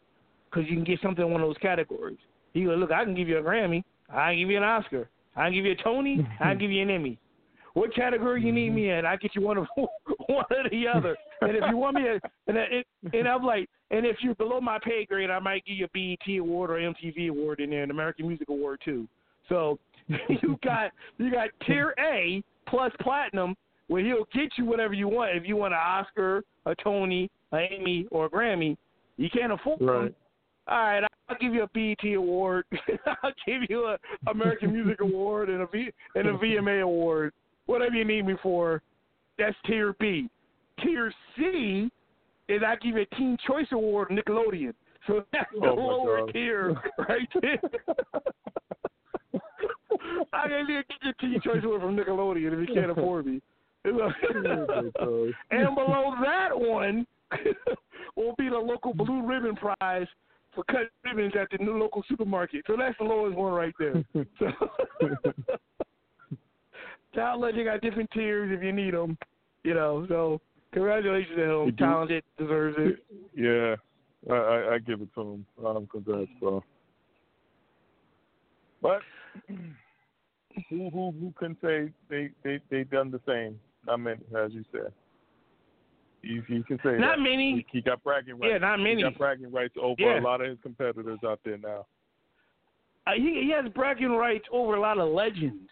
[0.51, 2.19] because you can get something in one of those categories.
[2.53, 3.83] He go, look, I can give you a Grammy.
[4.11, 5.09] I can give you an Oscar.
[5.35, 6.27] I can give you a Tony.
[6.41, 7.19] I can give you an Emmy.
[7.75, 9.07] What category you need me in?
[9.07, 11.17] I get you one of one or the other.
[11.41, 12.85] And if you want me, to, and
[13.15, 15.89] and I'm like, and if you're below my pay grade, I might give you a
[15.89, 19.09] BET award or MTV award in there, an American Music Award too.
[19.49, 19.79] So
[20.43, 23.57] you got you got tier A plus platinum,
[23.89, 25.37] where he'll get you whatever you want.
[25.37, 28.77] If you want an Oscar, a Tony, an Emmy, or a Grammy,
[29.17, 30.05] you can't afford right.
[30.05, 30.15] them.
[30.69, 32.65] All right, I'll give you a BET award.
[33.23, 33.99] I'll give you a
[34.31, 37.33] American Music Award and a v, and a VMA award.
[37.67, 38.81] Whatever you need me for,
[39.39, 40.29] that's tier B.
[40.83, 41.91] Tier C
[42.49, 44.75] is I give you a Teen Choice Award Nickelodeon.
[45.07, 47.61] So that's oh, the oh lower tier right there.
[50.33, 53.41] I can get your Teen Choice Award from Nickelodeon if you can't afford me.
[53.85, 57.07] and below that one
[58.17, 60.07] will be the local blue ribbon prize
[60.55, 62.65] for cutting ribbons at the new local supermarket.
[62.67, 64.05] So that's the lowest one right there.
[64.39, 64.53] so,
[67.15, 69.19] Child Legend got different tiers if you need them.
[69.65, 70.41] You know, so
[70.73, 71.77] congratulations to him.
[71.77, 73.05] Talented, deserves it.
[73.35, 73.77] Yeah,
[74.33, 75.47] I, I, I give it to him.
[75.65, 76.63] Um, congrats, bro.
[78.81, 79.01] But
[80.68, 83.59] who who who can say they they they done the same?
[83.88, 84.92] I mean, as you said.
[86.24, 87.22] You, you can say not that.
[87.22, 87.66] many.
[87.72, 88.53] He, he, got bragging rights.
[88.53, 88.98] Yeah, not many.
[88.98, 90.20] He got bragging rights over yeah.
[90.20, 91.84] a lot of his competitors out there now.
[93.07, 95.68] Uh, he, he has bragging rights over a lot of legends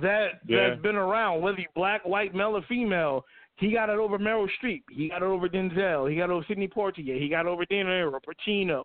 [0.00, 0.70] that yeah.
[0.70, 3.24] that's been around, whether black, white, male, or female.
[3.56, 4.82] He got it over Meryl Streep.
[4.90, 6.10] He got it over Denzel.
[6.10, 7.20] He got it over Sidney Poitier.
[7.20, 8.84] He got it over De Niro, Pacino.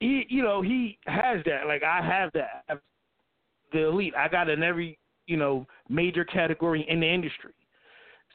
[0.00, 1.66] He, you know, he has that.
[1.66, 2.64] Like I have that.
[2.68, 2.80] I have
[3.72, 4.14] the elite.
[4.16, 7.52] I got in every, you know, major category in the industry.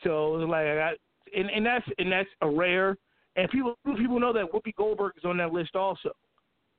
[0.04, 0.94] So it's like I got
[1.36, 2.98] and, and that's and that's a rare.
[3.36, 6.12] And people people know that Whoopi Goldberg is on that list also.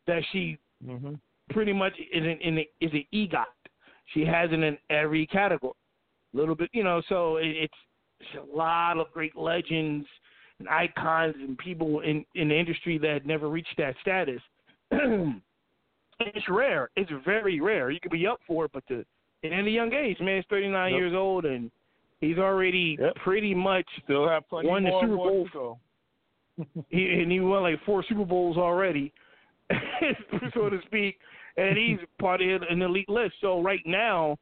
[0.06, 1.14] That she mm-hmm.
[1.50, 3.44] pretty much is an in is an EGOT.
[4.14, 5.74] She has it in every category.
[6.34, 7.02] A little bit, you know.
[7.08, 7.74] So it, it's,
[8.20, 10.06] it's a lot of great legends
[10.58, 14.40] and icons and people in in the industry that never reached that status.
[16.34, 16.90] it's rare.
[16.96, 17.90] It's very rare.
[17.90, 19.04] You could be up for it, but to
[19.44, 20.98] and at a young age, man, he's 39 yep.
[20.98, 21.70] years old and
[22.22, 23.16] He's already yep.
[23.16, 25.80] pretty much still have plenty won the Super Bowl.
[26.88, 29.12] he and he won like four Super Bowls already,
[30.54, 31.18] so to speak,
[31.56, 33.34] and he's part of an elite list.
[33.40, 34.38] So right now,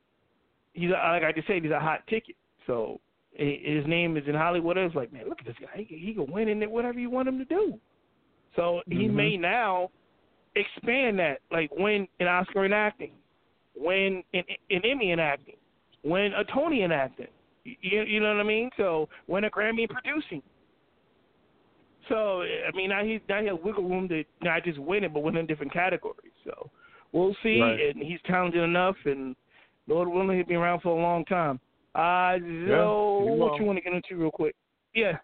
[0.74, 2.36] he's like I just said, he's a hot ticket.
[2.66, 3.00] So
[3.32, 4.76] his name is in Hollywood.
[4.76, 5.86] It's like, man, look at this guy.
[5.88, 7.78] He, he can win in it, whatever you want him to do.
[8.56, 9.16] So he mm-hmm.
[9.16, 9.88] may now
[10.54, 13.12] expand that, like win an Oscar in acting,
[13.76, 15.56] win an, an Emmy in acting,
[16.02, 17.28] win a Tony in acting.
[17.64, 18.70] You, you know what I mean?
[18.76, 20.42] So win a Grammy in producing.
[22.08, 25.12] So I mean, now he's now he has wiggle room to not just win it,
[25.14, 26.32] but win in different categories.
[26.44, 26.70] So
[27.12, 27.60] we'll see.
[27.60, 27.94] Right.
[27.94, 29.36] And he's talented enough, and
[29.86, 31.60] Lord willing, he'll be around for a long time.
[31.94, 32.38] Uh,
[32.68, 34.54] so yeah, what you want to get into real quick?
[34.94, 35.18] Yeah.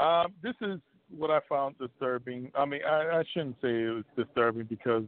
[0.00, 0.80] Um, this is
[1.14, 2.50] what I found disturbing.
[2.54, 5.04] I mean, I, I shouldn't say it was disturbing because,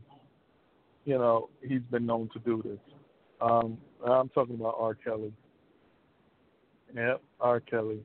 [1.05, 2.79] you know, he's been known to do this.
[3.41, 4.95] Um, I'm talking about R.
[4.95, 5.33] Kelly.
[6.95, 7.61] Yep, R.
[7.61, 8.01] Kelly.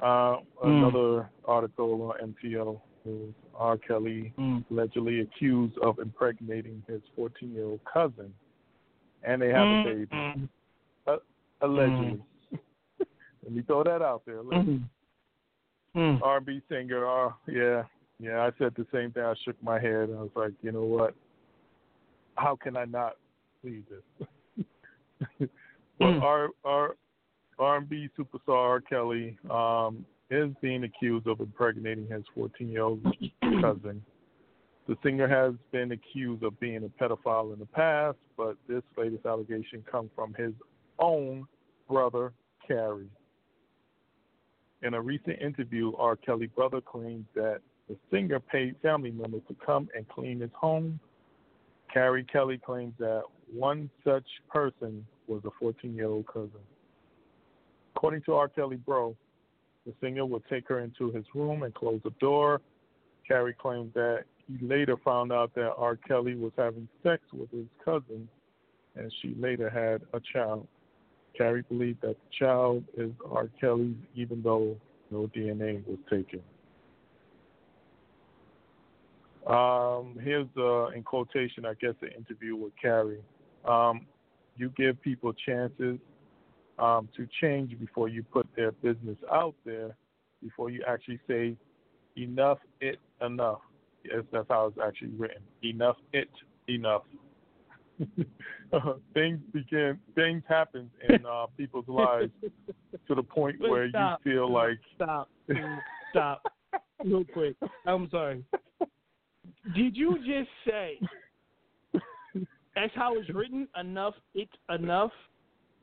[0.00, 0.42] Uh, mm.
[0.64, 3.78] Another article on MTO is R.
[3.78, 4.64] Kelly mm.
[4.70, 8.32] allegedly accused of impregnating his 14 year old cousin,
[9.22, 9.80] and they have mm.
[9.80, 10.08] a baby.
[10.12, 10.48] Mm.
[11.06, 11.16] Uh,
[11.62, 12.22] allegedly.
[13.42, 14.42] Let me throw that out there.
[15.96, 16.20] Mm.
[16.22, 17.84] R&B singer, uh, yeah,
[18.20, 18.40] yeah.
[18.42, 19.22] I said the same thing.
[19.22, 20.10] I shook my head.
[20.10, 21.14] I was like, you know what?
[22.34, 23.14] How can I not
[23.62, 24.26] believe this?
[25.98, 26.22] well, Mm.
[26.22, 26.96] R, R,
[27.58, 28.80] R&B superstar R.
[28.82, 33.02] Kelly um, is being accused of impregnating his 14-year-old
[33.62, 34.02] cousin.
[34.88, 39.24] The singer has been accused of being a pedophile in the past, but this latest
[39.24, 40.52] allegation comes from his
[40.98, 41.46] own
[41.88, 42.34] brother,
[42.66, 43.08] Carey.
[44.82, 46.16] In a recent interview, R.
[46.16, 51.00] Kelly brother claims that the singer paid family members to come and clean his home.
[51.92, 53.22] Carey Kelly claims that
[53.52, 56.50] one such person was a 14-year-old cousin.
[57.94, 58.48] According to R.
[58.48, 59.16] Kelly Bro,
[59.86, 62.60] the singer would take her into his room and close the door.
[63.26, 65.96] Carey claims that he later found out that R.
[65.96, 68.28] Kelly was having sex with his cousin,
[68.94, 70.66] and she later had a child.
[71.36, 73.48] Carey believed that the child is R.
[73.60, 74.76] Kelly's, even though
[75.10, 76.40] no DNA was taken.
[79.46, 83.22] Um, here's uh, in quotation, I guess, an interview with Carey.
[83.64, 84.06] Um,
[84.56, 85.98] you give people chances
[86.78, 89.94] um, to change before you put their business out there,
[90.42, 91.56] before you actually say
[92.16, 93.60] enough, it, enough.
[94.04, 95.42] Yes, that's how it's actually written.
[95.62, 96.28] Enough, it,
[96.68, 97.02] enough.
[99.14, 102.32] things begin, things happen in uh, people's lives
[103.08, 104.20] to the point where stop.
[104.24, 105.28] you feel like stop,
[106.10, 106.42] stop,
[107.04, 107.56] real quick.
[107.86, 108.44] I'm sorry.
[109.74, 110.98] Did you just say
[112.74, 113.66] that's how it's written?
[113.78, 115.10] Enough, it's enough.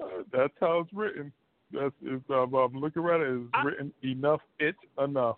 [0.02, 1.32] Uh, that's how it's written.
[1.72, 3.28] That's it's, um, I'm looking at it.
[3.28, 4.42] It's I- written enough.
[4.60, 5.38] It enough.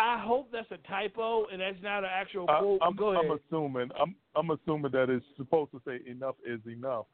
[0.00, 2.80] I hope that's a typo and that's not an actual I, quote.
[2.82, 3.24] I'm, Go ahead.
[3.24, 3.90] I'm assuming.
[4.00, 7.04] I'm I'm assuming that it's supposed to say enough is enough,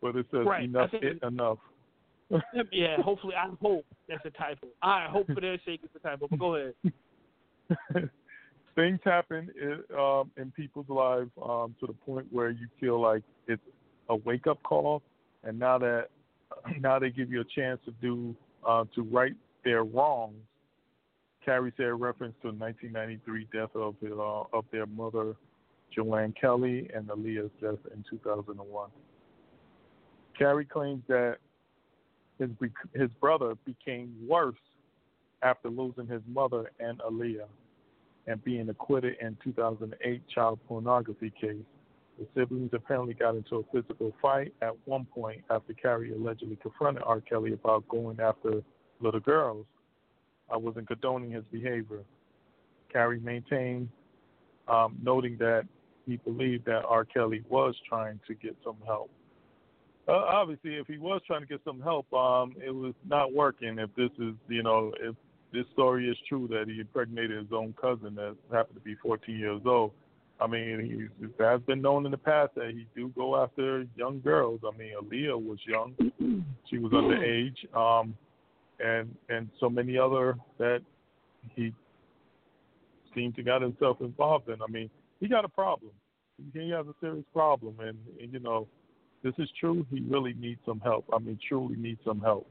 [0.00, 1.58] but it says Right, enough it enough.
[2.72, 4.68] yeah, hopefully, I hope that's a typo.
[4.82, 6.26] I hope for their sake it's a typo.
[6.28, 6.74] But go ahead.
[8.74, 13.22] Things happen in, um, in people's lives um, to the point where you feel like
[13.46, 13.62] it's
[14.08, 15.02] a wake up call,
[15.44, 16.08] and now that
[16.80, 18.34] now they give you a chance to do
[18.66, 20.34] uh, to right their wrongs.
[21.44, 25.34] Carey said reference to the 1993 death of uh, of their mother,
[25.94, 28.90] Joanne Kelly, and Aaliyah's death in 2001.
[30.38, 31.36] Carey claims that
[32.38, 32.50] his
[32.94, 34.56] his brother became worse
[35.42, 37.46] after losing his mother and Aaliyah,
[38.26, 41.56] and being acquitted in 2008 child pornography case.
[42.18, 47.02] The siblings apparently got into a physical fight at one point after Carey allegedly confronted
[47.04, 47.20] R.
[47.20, 48.62] Kelly about going after
[49.00, 49.66] little girls.
[50.50, 52.00] I wasn't condoning his behavior.
[52.92, 53.88] Carey maintained,
[54.68, 55.66] um, noting that
[56.06, 57.04] he believed that R.
[57.04, 59.10] Kelly was trying to get some help.
[60.06, 63.78] Uh, obviously, if he was trying to get some help, um, it was not working.
[63.78, 65.14] If this is, you know, if
[65.52, 69.38] this story is true that he impregnated his own cousin that happened to be 14
[69.38, 69.92] years old,
[70.40, 73.86] I mean, he's, it has been known in the past that he do go after
[73.96, 74.60] young girls.
[74.66, 75.94] I mean, Aaliyah was young;
[76.68, 77.56] she was underage.
[77.74, 78.14] Um,
[78.80, 80.80] and and so many other that
[81.54, 81.72] he
[83.14, 84.60] seemed to got himself involved in.
[84.60, 85.92] I mean, he got a problem.
[86.52, 88.66] He has a serious problem, and, and you know,
[89.22, 89.86] this is true.
[89.90, 91.04] He really needs some help.
[91.12, 92.46] I mean, truly needs some help.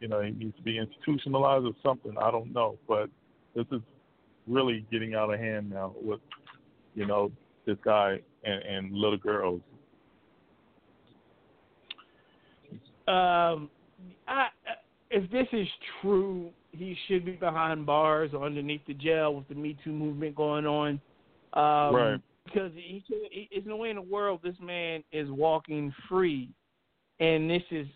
[0.00, 2.14] You know, he needs to be institutionalized or something.
[2.18, 3.10] I don't know, but
[3.54, 3.80] this is
[4.46, 6.20] really getting out of hand now with
[6.94, 7.32] you know
[7.66, 9.60] this guy and, and little girls.
[13.08, 13.70] Um,
[14.26, 14.48] I,
[15.16, 15.66] if this is
[16.02, 20.36] true, he should be behind bars or underneath the jail with the Me Too movement
[20.36, 21.00] going on.
[21.54, 22.20] Um, Right.
[22.44, 26.48] Because he, he, there's no way in the world this man is walking free,
[27.18, 27.86] and this is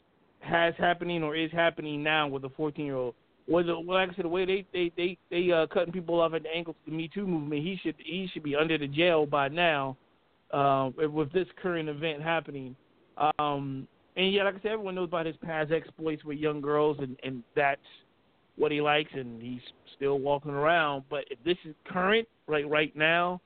[0.41, 3.14] has happening or is happening now with a 14 year old.
[3.47, 6.43] Whether, like I said, the way they they they they uh, cutting people off at
[6.43, 9.49] the ankles the Me Too movement, he should he should be under the jail by
[9.49, 9.97] now,
[10.53, 12.75] uh, with this current event happening.
[13.39, 13.87] Um,
[14.21, 17.16] and yeah, like I said, everyone knows about his past exploits with young girls, and
[17.23, 17.81] and that's
[18.57, 19.62] what he likes, and he's
[19.97, 21.05] still walking around.
[21.09, 23.41] But if this is current, like right now,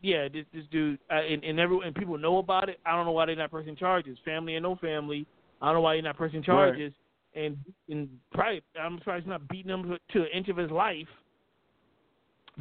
[0.00, 2.80] yeah, this this dude, uh, and and everyone and people know about it.
[2.86, 5.26] I don't know why they're not pressing charges, family and no family.
[5.60, 6.94] I don't know why you're not pressing charges,
[7.34, 7.58] and
[7.90, 11.06] and probably I'm surprised he's not beating him to an inch of his life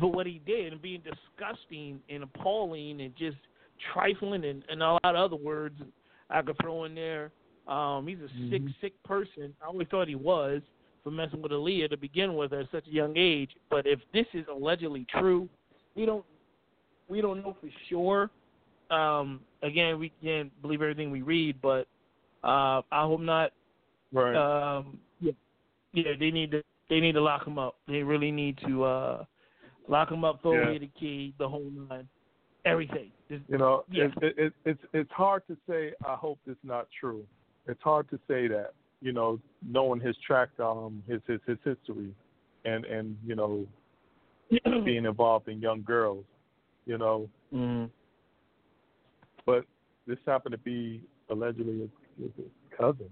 [0.02, 3.38] for what he did and being disgusting and appalling and just
[3.94, 5.80] trifling and, and a lot of other words
[6.30, 7.32] I could throw in there.
[7.68, 9.54] Um, he's a sick, sick person.
[9.62, 10.62] I always thought he was
[11.04, 13.52] for messing with Aaliyah to begin with at such a young age.
[13.70, 15.50] But if this is allegedly true,
[15.96, 16.26] we don't
[17.10, 18.30] we don't know for sure.
[18.90, 21.88] Um, again, we can't believe everything we read, but
[22.44, 23.52] uh, I hope not.
[24.14, 24.36] Right.
[24.36, 25.34] Um, yeah,
[25.94, 27.76] yeah, they need to they need to lock him up.
[27.88, 29.26] They really need to uh,
[29.88, 30.68] lock him up, throw Yeah.
[30.68, 32.08] away the key, the whole nine,
[32.66, 33.12] everything.
[33.30, 34.06] Just, You know, Yeah.
[34.06, 35.94] it, it, it, it's it's hard to say.
[36.06, 37.26] I hope it's not true.
[37.68, 38.74] It's hard to say that.
[39.02, 42.14] You know, knowing his track, um, his his his history,
[42.66, 43.68] and and you know,
[44.86, 46.26] being involved in young girls.
[46.86, 47.90] You know, Mhm.
[49.46, 49.66] but
[50.08, 52.46] this happened to be allegedly his, his
[52.76, 53.10] cousin,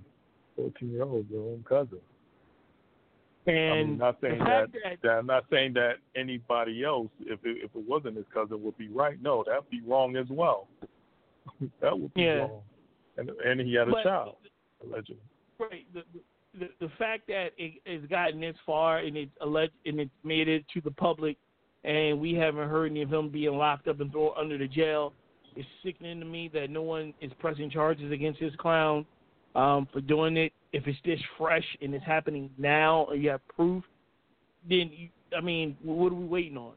[0.55, 1.99] fourteen year old, your own cousin.
[3.47, 5.09] And I'm not saying that, that that.
[5.09, 8.87] I'm not saying that anybody else, if it, if it wasn't his cousin, would be
[8.87, 9.21] right.
[9.21, 10.67] No, that'd be wrong as well.
[11.81, 12.39] that would be Yeah.
[12.39, 12.61] wrong.
[13.17, 14.35] And and he had a But- child,
[14.83, 15.21] allegedly.
[15.57, 15.85] Right.
[15.93, 16.03] The,
[16.59, 20.47] the the fact that it has gotten this far and it's alleged and it's made
[20.47, 21.37] it to the public,
[21.83, 25.13] and we haven't heard any of him being locked up and thrown under the jail,
[25.55, 29.05] is sickening to me that no one is pressing charges against this clown.
[29.55, 30.53] um, for doing it.
[30.73, 33.83] If it's this fresh and it's happening now, and you have proof,
[34.69, 36.73] then you, I mean, what are we waiting on?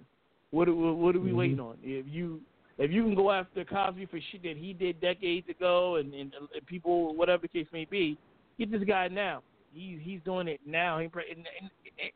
[0.51, 1.39] What are, what are we mm-hmm.
[1.39, 1.76] waiting on?
[1.82, 2.41] If you
[2.78, 6.32] if you can go after Cosby for shit that he did decades ago, and, and,
[6.54, 8.16] and people, whatever the case may be,
[8.58, 9.42] get this guy now.
[9.74, 10.98] He's he's doing it now.
[10.98, 11.14] He, and,
[11.60, 11.70] and,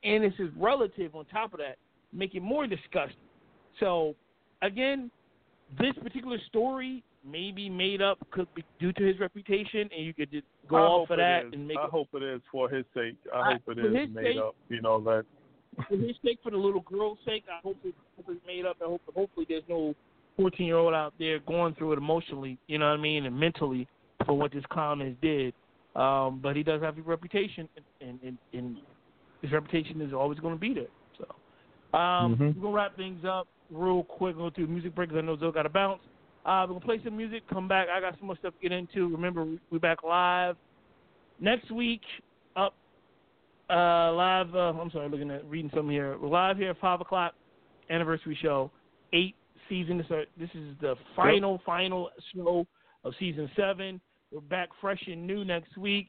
[0.05, 1.77] and it's his relative on top of that,
[2.13, 3.17] make it more disgusting.
[3.81, 4.15] So,
[4.63, 5.11] again,
[5.79, 10.15] this particular story may be made up could be due to his reputation, and you
[10.15, 11.53] could just go I off of that is.
[11.53, 11.77] and make.
[11.79, 13.17] I it, hope it is for his sake.
[13.35, 14.55] I, I hope it is made sake, up.
[14.69, 15.25] You know that.
[15.89, 18.77] for his sake, for the little girl's sake, I hope, it, hope it's made up.
[18.81, 19.95] I hope hopefully there's no
[20.43, 23.39] 14 year old out there going through it emotionally, you know what I mean, and
[23.39, 23.87] mentally
[24.27, 25.55] for what this clown has did.
[25.95, 27.69] Um, but he does have a reputation,
[28.01, 28.77] and, and, and
[29.41, 30.87] his reputation is always going to be there.
[31.19, 31.25] So
[31.97, 32.47] um, mm-hmm.
[32.47, 34.37] we're gonna wrap things up real quick.
[34.37, 36.01] Go through music break because I know Zoe got to bounce.
[36.45, 37.43] Uh, we're gonna play some music.
[37.49, 37.89] Come back.
[37.89, 39.09] I got some more stuff to get into.
[39.09, 40.57] Remember, we're back live
[41.41, 42.01] next week.
[42.57, 42.75] Up
[43.71, 44.55] uh, live.
[44.55, 46.19] Uh, I'm sorry, looking at reading something here.
[46.19, 47.35] We're live here at five o'clock
[47.91, 48.71] anniversary show.
[49.13, 49.35] Eight
[49.73, 49.99] season.
[49.99, 52.67] This, uh, this is the final, final show
[53.05, 54.01] of season seven.
[54.31, 56.09] We're back fresh and new next week,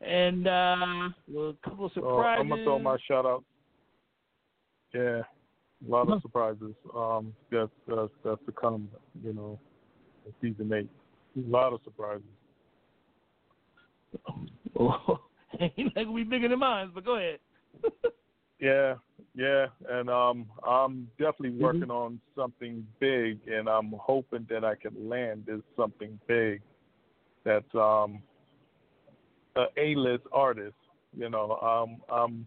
[0.00, 2.38] and uh, a couple of surprises.
[2.38, 3.44] Uh, I'm gonna throw my shout out.
[4.94, 6.74] Yeah, a lot of surprises.
[6.94, 8.88] Um, that's that's that's to come.
[9.24, 9.58] You know,
[10.26, 10.90] in season eight.
[11.36, 12.22] A lot of surprises.
[14.74, 15.20] Oh,
[15.60, 17.38] like we bigger than mine, but go ahead.
[18.58, 18.94] Yeah,
[19.34, 21.62] yeah, and um, I'm definitely Mm-hmm.
[21.62, 26.60] working on something big, and I'm hoping that I can land this something big.
[27.44, 28.22] That's um,
[29.56, 30.76] a A-list artist.
[31.16, 32.46] You know, um, I'm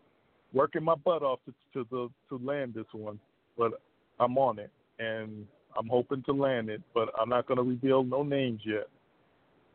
[0.54, 3.20] working my butt off to to the, to land this one,
[3.58, 3.82] but
[4.20, 5.46] I'm on it, and
[5.78, 6.82] I'm hoping to land it.
[6.94, 8.88] But I'm not going to reveal no names yet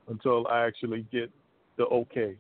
[0.09, 1.31] until I actually get
[1.77, 2.37] the okay.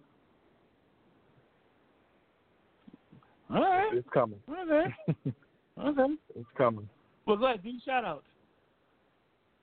[3.53, 3.95] All right.
[3.95, 4.39] It's coming.
[4.49, 5.35] Okay.
[5.83, 6.15] Okay.
[6.37, 6.89] It's coming.
[7.27, 7.63] Well, go ahead.
[7.63, 8.25] Do shout outs.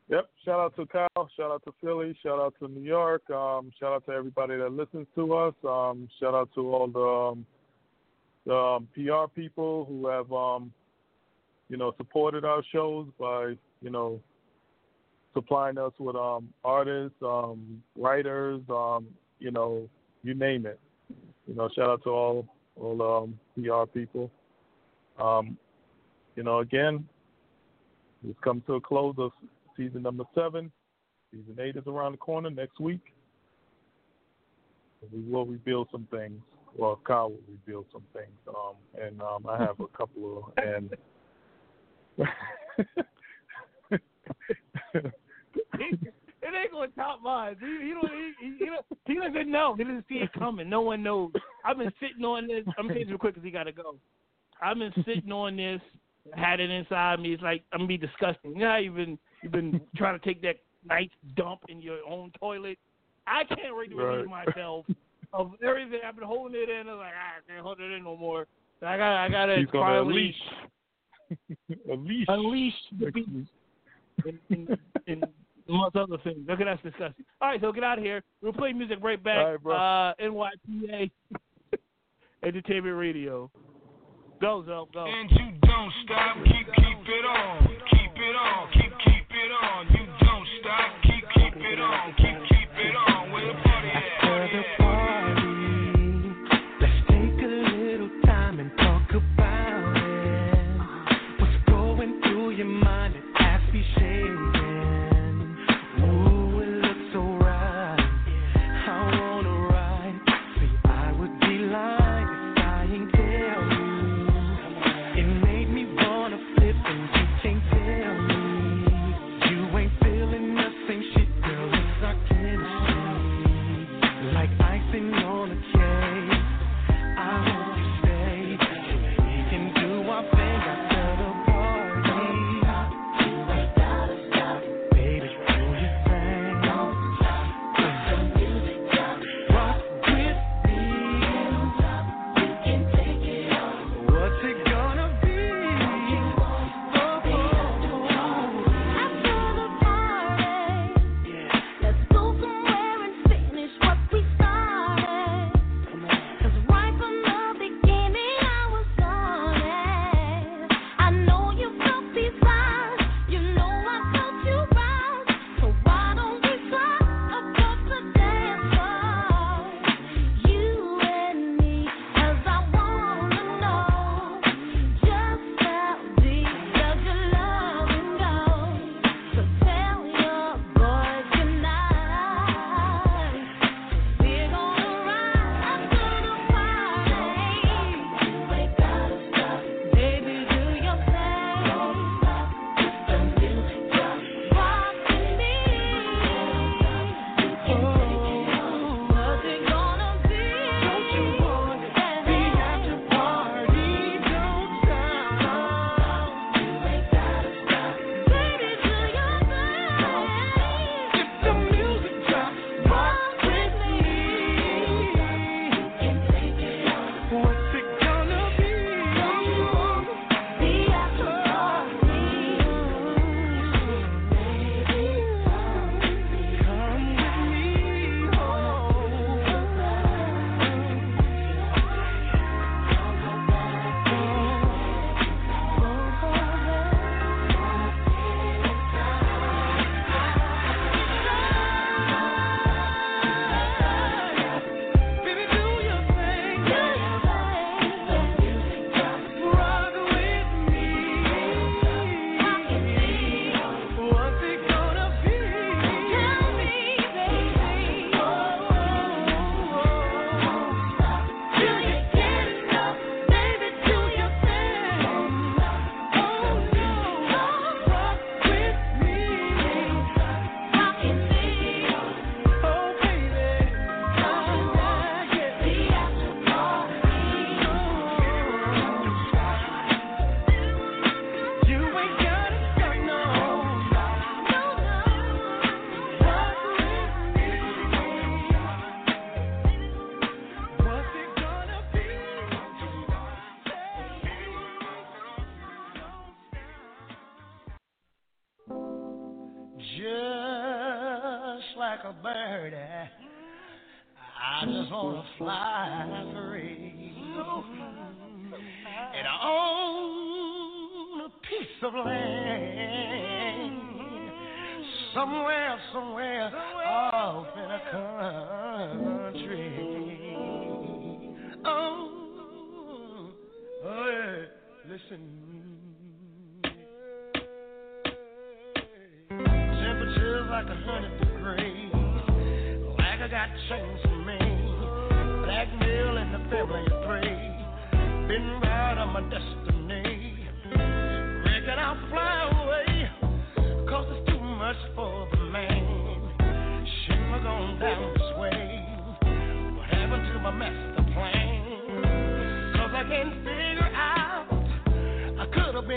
[0.09, 0.29] Yep.
[0.45, 1.29] Shout out to Kyle.
[1.37, 2.17] Shout out to Philly.
[2.23, 3.29] Shout out to New York.
[3.29, 5.53] Um, shout out to everybody that listens to us.
[5.67, 7.45] Um, shout out to all the, um,
[8.45, 10.71] the um, PR people who have, um,
[11.69, 14.21] you know, supported our shows by, you know,
[15.33, 19.07] supplying us with um, artists, um, writers, um,
[19.39, 19.87] you know,
[20.23, 20.79] you name it.
[21.47, 22.47] You know, shout out to all
[22.81, 24.31] all um, PR people.
[25.19, 25.57] Um,
[26.35, 27.07] you know, again,
[28.27, 29.31] it's come to a close of
[29.75, 30.71] season number seven.
[31.31, 33.01] Season eight is around the corner next week.
[35.13, 36.41] We will rebuild some things.
[36.75, 38.31] Well, Kyle will rebuild some things.
[38.47, 40.95] Um, and um, I have a couple of and.
[46.47, 47.55] it ain't gonna top mine.
[47.59, 48.09] He, he don't.
[48.39, 49.75] He, he, don't, he doesn't know.
[49.77, 50.69] He doesn't see it coming.
[50.69, 51.31] No one knows.
[51.65, 52.63] I've been sitting on this.
[52.77, 53.95] I'm saying real quick because he got to go.
[54.61, 55.81] I've been sitting on this.
[56.35, 57.33] Had it inside me.
[57.33, 58.51] It's like I'm gonna be disgusting.
[58.51, 61.99] You know how you've been you've been trying to take that nice dump in your
[62.09, 62.77] own toilet.
[63.25, 64.45] I can't wait to relieve Right.
[64.47, 64.85] myself
[65.33, 65.99] of everything.
[66.05, 66.89] I've been holding it in.
[66.89, 68.45] I'm like ah, I can't hold it in no more.
[68.81, 70.35] I got I got to He's gonna unleash.
[71.89, 72.25] unleash.
[72.27, 73.49] unleash the beast
[74.25, 74.77] and, and,
[75.07, 75.23] and
[75.69, 76.47] amongst other things.
[76.49, 77.25] Okay, that's disgusting.
[77.41, 78.23] All right, so get out of here.
[78.41, 79.37] We'll play music right back.
[79.37, 79.75] All right, bro.
[79.75, 81.11] Uh, NYPA
[82.43, 83.51] Entertainment Radio.
[84.39, 85.05] Go, Zo, go.
[85.05, 89.87] And you don't stop, keep keep it on, keep it on, keep keep it on.
[89.87, 92.56] You don't stop, keep keep it on, keep keep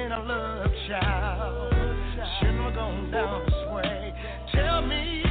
[0.02, 1.74] been a love child.
[2.38, 4.14] Shouldn't have gone down this way.
[4.54, 5.29] Tell me.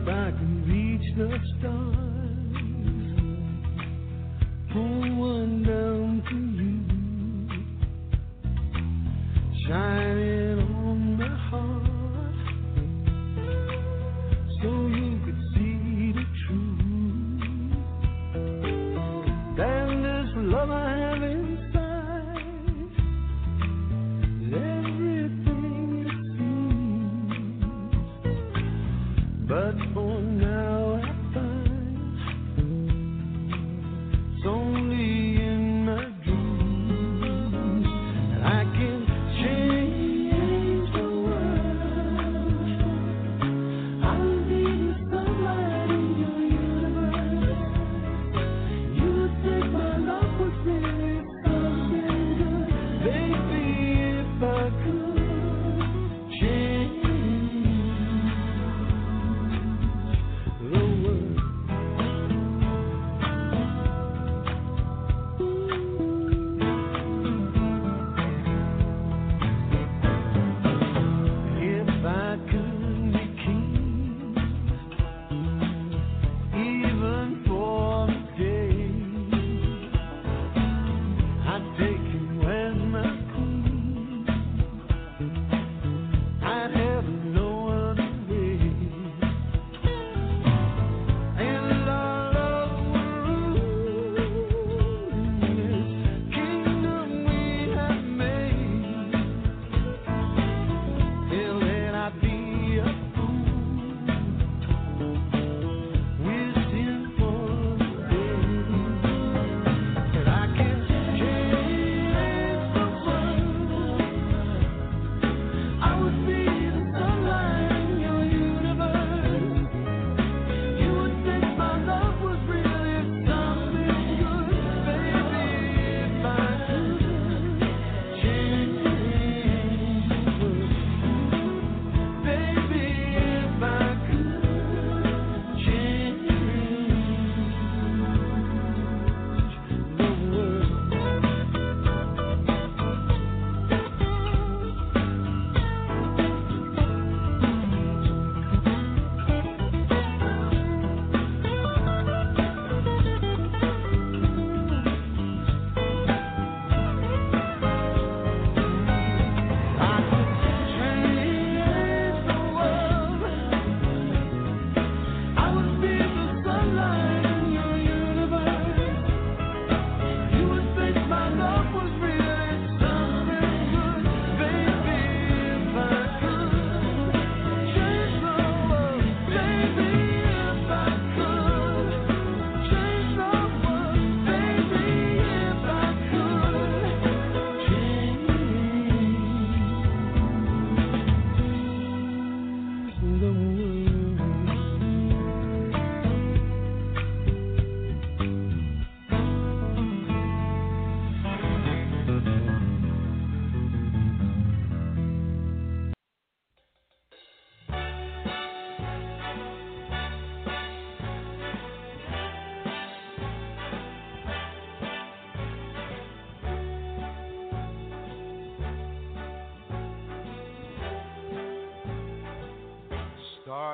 [0.00, 1.94] if I can reach the stars.
[4.72, 6.78] Pull one down to you,
[9.66, 11.83] shining on my heart.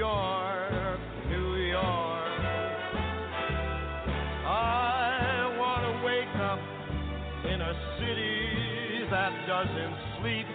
[0.00, 2.40] York, New York.
[4.46, 6.58] I want to wake up
[7.44, 10.46] in a city that doesn't sleep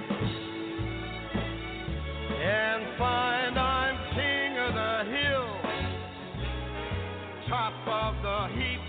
[2.42, 5.50] and find I'm king of the hill,
[7.48, 8.82] top of the heap.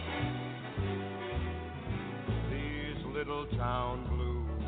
[2.51, 4.65] These little town blues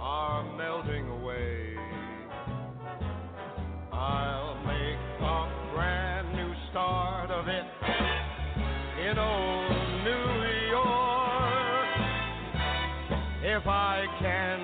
[0.00, 1.73] are melting away.
[4.04, 7.64] I'll make a brand new start of it
[9.00, 9.70] in old
[10.04, 11.88] New York.
[13.42, 14.63] If I can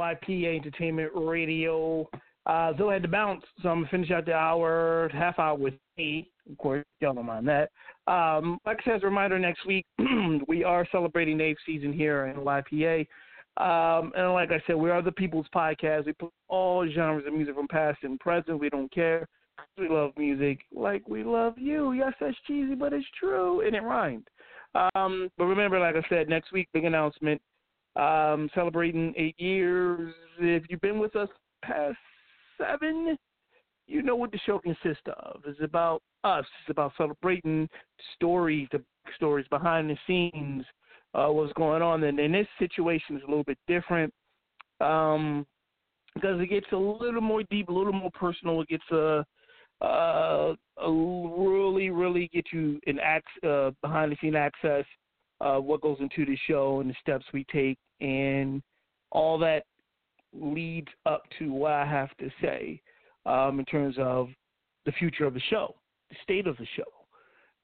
[0.00, 2.08] NYPA Entertainment Radio.
[2.46, 5.74] Uh, Zoe had to bounce, so I'm gonna finish out the hour, half hour with
[5.98, 6.30] me.
[6.50, 7.70] Of course, y'all don't mind that.
[8.06, 9.86] Um, like I said, reminder, next week
[10.48, 13.06] we are celebrating eighth season here in NYPA.
[13.56, 16.06] Um, and like I said, we are the People's Podcast.
[16.06, 18.58] We put all genres of music from past and present.
[18.58, 19.28] We don't care.
[19.76, 21.92] We love music like we love you.
[21.92, 24.26] Yes, that's cheesy, but it's true, and it rhymed.
[24.94, 27.40] Um, but remember, like I said, next week, big announcement
[27.96, 30.14] um, celebrating eight years.
[30.38, 31.28] If you've been with us
[31.62, 31.96] past
[32.58, 33.16] seven,
[33.86, 35.42] you know what the show consists of.
[35.46, 36.44] It's about us.
[36.60, 37.68] It's about celebrating
[38.14, 38.82] stories, the
[39.16, 40.64] stories behind the scenes,
[41.14, 42.04] uh, what's going on.
[42.04, 44.12] And, and this situation is a little bit different
[44.80, 45.46] um,
[46.14, 48.60] because it gets a little more deep, a little more personal.
[48.62, 49.24] It gets a
[49.82, 54.84] uh, a really, really get you an ac- uh, behind the scene access
[55.40, 58.62] uh, what goes into the show and the steps we take and
[59.12, 59.64] all that
[60.32, 62.80] leads up to what I have to say
[63.26, 64.28] um, in terms of
[64.86, 65.74] the future of the show,
[66.10, 66.82] the state of the show,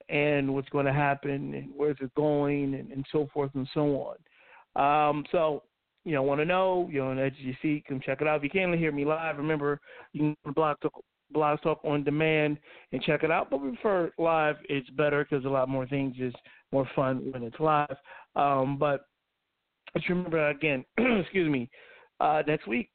[0.08, 4.14] and what's going to happen and where's it going and, and so forth and so
[4.76, 5.10] on.
[5.10, 5.62] Um, so,
[6.04, 8.28] you know, want to know, you know, on Edge of Your Seat, come check it
[8.28, 8.36] out.
[8.36, 9.80] If you can't hear me live, remember,
[10.12, 10.76] you can go to Blog
[11.30, 12.58] Blog Talk on demand
[12.92, 13.50] and check it out.
[13.50, 16.34] But we prefer live, it's better because a lot more things is
[16.72, 17.96] more fun when it's live.
[18.34, 19.06] Um, but
[19.94, 21.70] just remember again, excuse me,
[22.20, 22.90] uh, next week,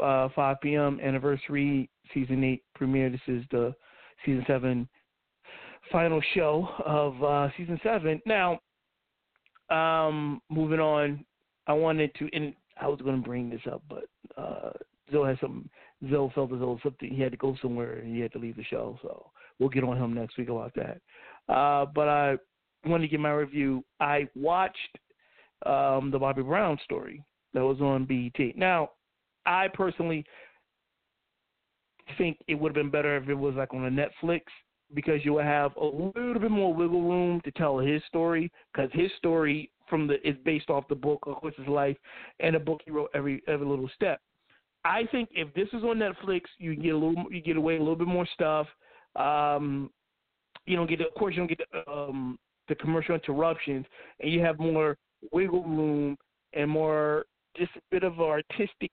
[0.00, 1.00] uh, 5 p.m.
[1.02, 3.10] anniversary season eight premiere.
[3.10, 3.74] This is the
[4.24, 4.88] season seven
[5.90, 8.20] final show of uh, season seven.
[8.26, 8.60] Now,
[9.70, 11.24] um, moving on,
[11.66, 14.04] I wanted to, and I was going to bring this up, but
[14.36, 14.70] uh,
[15.10, 15.68] Zoe had some.
[16.10, 18.56] Zoe felt as though something he had to go somewhere and he had to leave
[18.56, 18.98] the show.
[19.02, 21.00] So we'll get on him next week about that.
[21.52, 22.36] Uh, but I
[22.84, 23.84] wanted to give my review.
[24.00, 24.98] I watched
[25.66, 27.24] um, the Bobby Brown story
[27.54, 28.56] that was on BET.
[28.56, 28.90] Now,
[29.46, 30.24] I personally
[32.18, 34.42] think it would have been better if it was like on a Netflix
[34.94, 38.90] because you would have a little bit more wiggle room to tell his story because
[38.92, 41.96] his story from the is based off the book of his life
[42.40, 44.20] and the book he wrote every every little step.
[44.84, 47.78] I think if this is on Netflix, you get a little you get away a
[47.78, 48.66] little bit more stuff.
[49.16, 49.90] Um,
[50.66, 52.38] you don't get of course you don't get the, um,
[52.68, 53.86] the commercial interruptions,
[54.20, 54.96] and you have more
[55.32, 56.16] wiggle room
[56.52, 57.26] and more
[57.56, 58.90] just a bit of artistic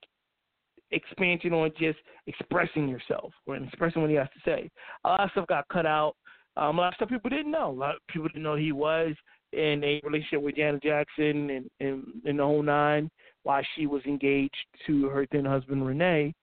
[0.92, 4.70] expansion on just expressing yourself or expressing what he has to say.
[5.04, 6.14] A lot of stuff got cut out.
[6.56, 7.70] Um, a lot of stuff people didn't know.
[7.70, 9.14] A lot of people didn't know he was
[9.52, 13.10] in a relationship with Janet Jackson and in, in the whole nine
[13.42, 14.54] while she was engaged
[14.86, 16.34] to her then husband Renee.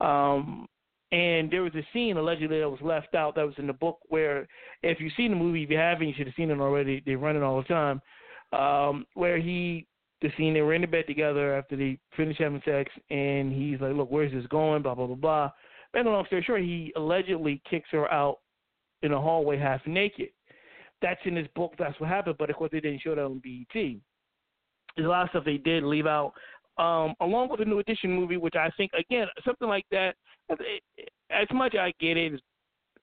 [0.00, 0.66] Um,
[1.12, 3.98] and there was a scene allegedly that was left out that was in the book
[4.08, 4.46] where,
[4.82, 7.02] if you've seen the movie, if you haven't, you should have seen it already.
[7.04, 8.00] They run it all the time.
[8.52, 9.86] Um, where he,
[10.22, 13.80] the scene they were in the bed together after they finished having sex, and he's
[13.80, 15.50] like, "Look, where's this going?" Blah blah blah blah.
[15.94, 18.38] And long story short, he allegedly kicks her out
[19.02, 20.28] in a hallway half naked.
[21.02, 21.74] That's in his book.
[21.78, 22.36] That's what happened.
[22.38, 23.96] But of course, they didn't show that on BET.
[24.96, 26.32] There's a lot of stuff they did leave out,
[26.78, 30.14] um, along with the New Edition movie, which I think again something like that.
[31.30, 32.42] As much I get it, it's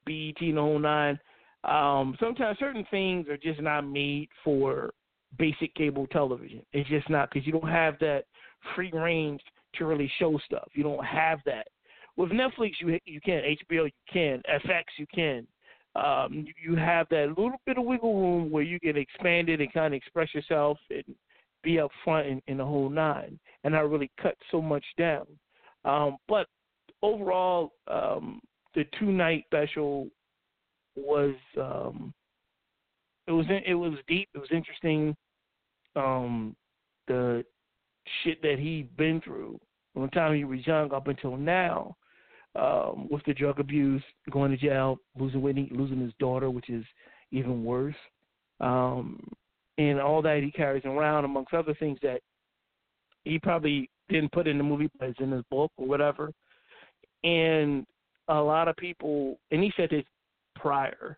[0.06, 1.20] BET and whole nine.
[1.64, 4.92] Um, sometimes certain things are just not made for
[5.38, 6.62] basic cable television.
[6.74, 8.26] It's just not because you don't have that
[8.76, 9.42] free range
[9.76, 10.70] to really show stuff.
[10.74, 11.68] You don't have that.
[12.16, 15.48] With Netflix, you you can HBO, you can FX, you can.
[15.96, 19.74] Um, you have that little bit of wiggle room where you can expand it and
[19.74, 21.04] kind of express yourself and
[21.68, 25.28] be up front in, in the whole nine, and not really cut so much down.
[25.84, 26.48] Um, but
[27.02, 28.40] overall, um,
[28.74, 30.08] the two night special
[30.96, 32.14] was um,
[33.28, 34.30] it was it was deep.
[34.34, 35.14] It was interesting.
[35.98, 36.56] Um,
[37.10, 37.44] the
[38.24, 39.60] shit that he'd been through
[39.94, 41.98] from the time he was young up until now,
[42.56, 46.86] um, with the drug abuse, going to jail, losing Whitney, losing his daughter, which is
[47.32, 47.96] even worse,
[48.62, 49.20] um,
[49.78, 52.22] and all that he carries around, amongst other things that
[53.24, 56.32] he probably didn't put in the movie, but it's in his book or whatever.
[57.24, 57.86] And
[58.28, 60.06] a lot of people, and he said this
[60.56, 61.18] prior,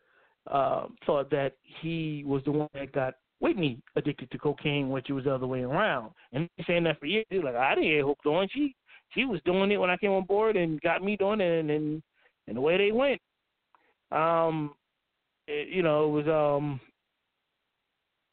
[0.49, 5.13] uh, thought that he was the one that got Whitney addicted to cocaine, which it
[5.13, 6.11] was the other way around.
[6.33, 7.25] And he's saying that for years.
[7.29, 8.47] He's like, I didn't get hooked on.
[8.51, 8.75] She
[9.13, 11.71] she was doing it when I came on board and got me doing it, and
[11.71, 12.03] and,
[12.47, 13.21] and the way they went.
[14.11, 14.73] Um,
[15.47, 16.79] it, you know, it was um,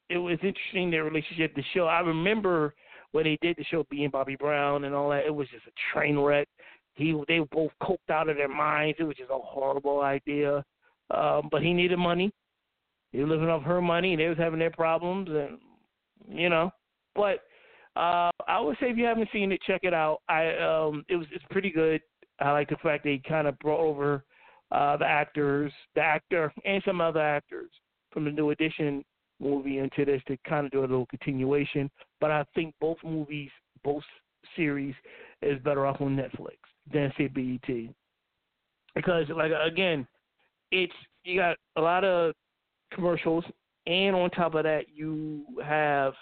[0.09, 1.55] it was interesting their relationship.
[1.55, 2.75] The show, I remember
[3.13, 5.27] when they did the show, being Bobby Brown and all that.
[5.27, 6.49] It was just a train wreck.
[6.95, 8.97] He they were both coked out of their minds.
[8.99, 10.65] It was just a horrible idea.
[11.11, 12.33] Um, but he needed money.
[13.13, 15.59] He was living off her money, and they was having their problems, and
[16.29, 16.71] you know.
[17.15, 17.41] But
[17.97, 20.19] uh, I would say if you haven't seen it, check it out.
[20.29, 22.01] I um, it was it's pretty good.
[22.41, 24.25] I like the fact they kind of brought over
[24.73, 27.71] uh, the actors, the actor, and some other actors
[28.11, 29.05] from the New Edition
[29.41, 31.91] movie into this to kind of do a little continuation.
[32.21, 33.51] But I think both movies,
[33.85, 34.05] both
[34.55, 34.95] series,
[35.43, 36.57] is better off on Netflix
[36.93, 37.95] than say BET
[38.97, 40.09] because, like again,
[40.73, 40.93] it's
[41.23, 42.35] you got a lot of
[42.93, 43.45] commercials,
[43.87, 46.15] and on top of that, you have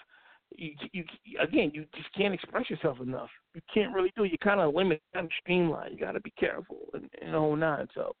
[0.57, 1.03] you, you
[1.41, 3.29] again you just can't express yourself enough.
[3.55, 4.25] You can't really do.
[4.25, 5.93] You kind of limit, kind of streamline.
[5.93, 7.87] You got to be careful and, and whole nine.
[7.95, 8.13] So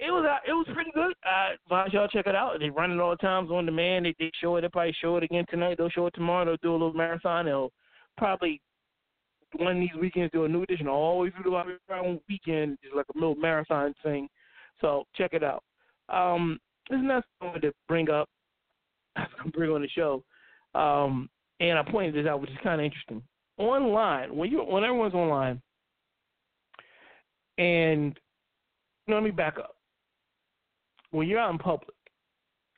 [0.00, 1.14] it was uh, it was pretty good.
[1.24, 2.58] I advise y'all check it out.
[2.58, 4.06] They run it all the times on demand.
[4.06, 4.62] They did show it.
[4.62, 5.76] They probably show it again tonight.
[5.76, 6.44] They'll show it tomorrow.
[6.46, 7.44] They'll do a little marathon.
[7.44, 7.72] They'll
[8.16, 8.60] probably
[9.56, 10.86] one of these weekends do a new edition.
[10.86, 14.28] I Always do the Bobby Brown weekend, just like a little marathon thing.
[14.80, 15.62] So check it out.
[16.08, 16.58] Um,
[16.88, 18.28] there's nothing I to bring up.
[19.16, 20.24] I'm bring on the show.
[20.74, 21.28] Um,
[21.60, 23.22] and I pointed this out, which is kind of interesting.
[23.58, 25.60] Online, when you when everyone's online,
[27.58, 28.18] and
[29.06, 29.74] you know, let me back up.
[31.10, 31.96] When you're out in public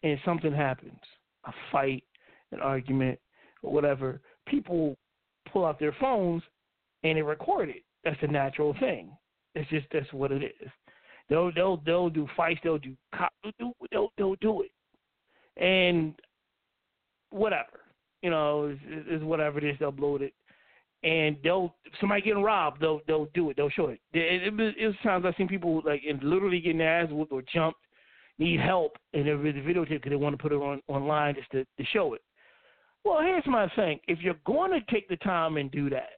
[0.02, 1.00] and something happens,
[1.44, 2.04] a fight,
[2.52, 3.18] an argument,
[3.62, 4.96] or whatever, people
[5.52, 6.42] pull out their phones
[7.02, 7.82] and they record it.
[8.04, 9.10] That's a natural thing.
[9.54, 10.70] It's just that's what it is.
[11.28, 12.60] They'll they'll they'll do fights.
[12.64, 13.32] They'll do cop.
[13.58, 16.14] They'll they'll, they'll do it, and
[17.30, 17.80] whatever
[18.22, 18.78] you know is,
[19.10, 19.76] is whatever it is.
[19.78, 20.34] They'll upload it,
[21.02, 22.80] and they'll somebody getting robbed.
[22.80, 23.56] They'll they'll do it.
[23.56, 24.00] They'll show it.
[24.12, 27.42] It, it, it, it times I've seen people like literally getting their ass whooped or
[27.42, 27.78] jumped,
[28.38, 31.64] need help, and the videotape because they want to put it on online just to,
[31.64, 32.22] to show it.
[33.04, 36.10] Well, here's my thing: if you're going to take the time and do that,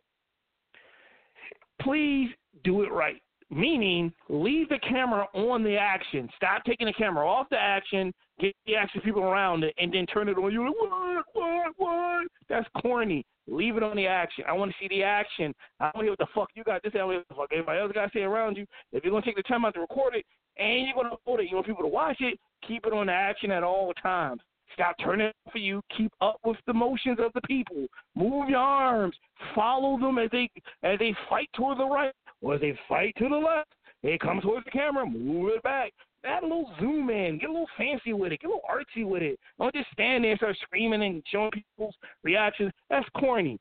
[1.80, 2.28] please
[2.62, 3.20] do it right.
[3.50, 6.28] Meaning, leave the camera on the action.
[6.36, 8.12] Stop taking the camera off the action.
[8.40, 10.52] Get the action people around it, and then turn it on.
[10.52, 12.26] You're like, what, what, what?
[12.48, 13.24] That's corny.
[13.46, 14.44] Leave it on the action.
[14.48, 15.54] I want to see the action.
[15.78, 16.92] I don't hear what the fuck you got This.
[16.98, 18.64] I what the fuck everybody else got to say around you.
[18.92, 20.24] If you're gonna take the time out to record it
[20.58, 22.38] and you're gonna upload it, you want people to watch it.
[22.66, 24.40] Keep it on action at all times.
[24.74, 25.80] Stop turning for you.
[25.96, 27.86] Keep up with the motions of the people.
[28.16, 29.14] Move your arms.
[29.54, 30.50] Follow them as they
[30.82, 33.72] as they fight toward the right or as they fight to the left.
[34.02, 35.06] They come towards the camera.
[35.06, 35.92] Move it back.
[36.24, 37.38] Add a little zoom in.
[37.38, 38.40] Get a little fancy with it.
[38.40, 39.38] Get a little artsy with it.
[39.58, 42.72] Don't just stand there and start screaming and showing people's reactions.
[42.90, 43.58] That's corny.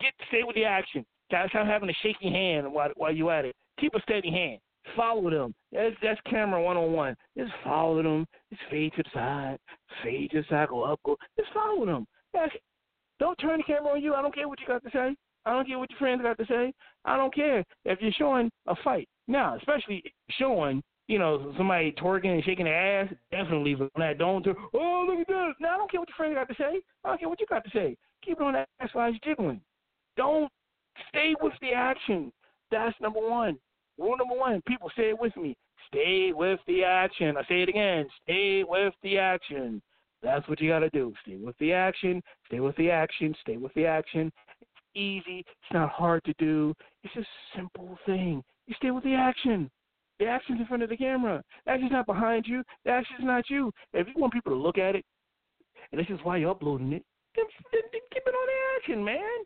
[0.00, 1.04] Get stay with the action.
[1.26, 3.54] Stop having a shaky hand while while you at it.
[3.78, 4.60] Keep a steady hand.
[4.96, 5.54] Follow them.
[5.72, 7.16] That's that's camera one on one.
[7.36, 8.26] Just follow them.
[8.50, 9.58] Just fade to the side.
[10.02, 10.68] Fade to the side.
[10.68, 11.00] Go up.
[11.04, 11.16] Go.
[11.36, 12.06] Just follow them.
[12.32, 12.52] That's
[13.18, 14.14] Don't turn the camera on you.
[14.14, 15.16] I don't care what you got to say.
[15.46, 16.72] I don't care what your friends got to say.
[17.04, 19.08] I don't care if you're showing a fight.
[19.28, 20.02] Now, especially
[20.38, 24.18] showing, you know, somebody twerking and shaking their ass, definitely on that.
[24.18, 25.54] Don't, oh, look at this.
[25.60, 26.80] Now, I don't care what your friends got to say.
[27.04, 27.96] I don't care what you got to say.
[28.24, 29.60] Keep it on that ass while it's jiggling.
[30.16, 30.50] Don't
[31.08, 32.32] stay with the action.
[32.70, 33.58] That's number one.
[33.98, 35.56] Rule number one, people say it with me.
[35.88, 37.36] Stay with the action.
[37.36, 38.06] I say it again.
[38.22, 39.82] Stay with the action.
[40.22, 41.14] That's what you got to do.
[41.22, 42.22] Stay with the action.
[42.46, 43.34] Stay with the action.
[43.40, 44.32] Stay with the action.
[44.60, 45.40] It's easy.
[45.40, 46.74] It's not hard to do.
[47.02, 48.42] It's a simple thing.
[48.66, 49.70] You stay with the action.
[50.18, 51.42] The action's in front of the camera.
[51.64, 52.62] The action's not behind you.
[52.84, 53.72] The action's not you.
[53.92, 55.04] If you want people to look at it,
[55.92, 57.04] and this is why you're uploading it,
[57.36, 59.44] then, then, then keep it on the action, man.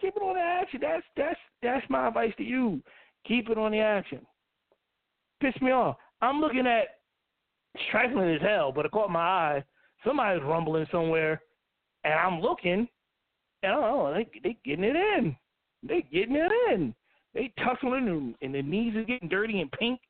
[0.00, 0.80] Keep it on the action.
[0.80, 2.80] That's that's that's my advice to you.
[3.26, 4.20] Keep it on the action.
[5.40, 5.96] Piss me off.
[6.20, 6.98] I'm looking at
[7.90, 9.64] trifling as hell, but it caught my eye.
[10.04, 11.42] Somebody's rumbling somewhere,
[12.04, 12.88] and I'm looking,
[13.62, 15.36] and I don't know, they they getting it in.
[15.82, 16.94] They getting it in.
[17.34, 20.00] They tussling, and, and the knees are getting dirty and pink.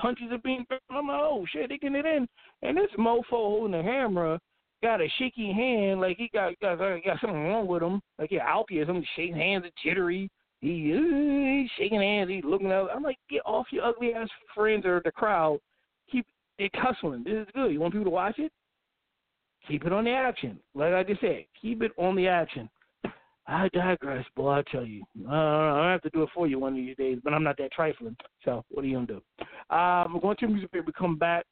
[0.00, 0.80] punches are being thrown.
[0.90, 2.26] I'm like, oh shit, they getting it in.
[2.62, 4.38] And this mofo holding the hammer
[4.82, 8.00] got a shaky hand, like he got got, got something wrong with him.
[8.18, 10.30] Like yeah, Alpi or something, shaking hands, and jittery.
[10.60, 10.90] He,
[11.60, 12.30] he's shaking hands.
[12.30, 12.90] He's looking out.
[12.94, 15.58] I'm like, get off your ugly ass friends or the crowd.
[16.10, 16.26] Keep
[16.58, 17.24] it hustling.
[17.24, 17.72] This is good.
[17.72, 18.52] You want people to watch it?
[19.68, 20.58] Keep it on the action.
[20.74, 22.68] Like I just said, keep it on the action.
[23.46, 24.50] I digress, boy.
[24.50, 27.18] I tell you, uh, I have to do it for you one of these days,
[27.24, 28.16] but I'm not that trifling.
[28.44, 29.22] So what are you gonna do?
[29.74, 30.86] Um, we're going to music break.
[30.86, 31.46] We come back.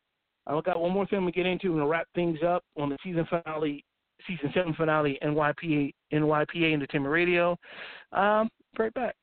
[0.47, 3.27] I've got one more thing to get into and wrap things up on the season
[3.31, 3.83] finale,
[4.27, 7.57] season seven finale, NYPA NYPA Entertainment Radio.
[8.12, 9.16] Um, right back.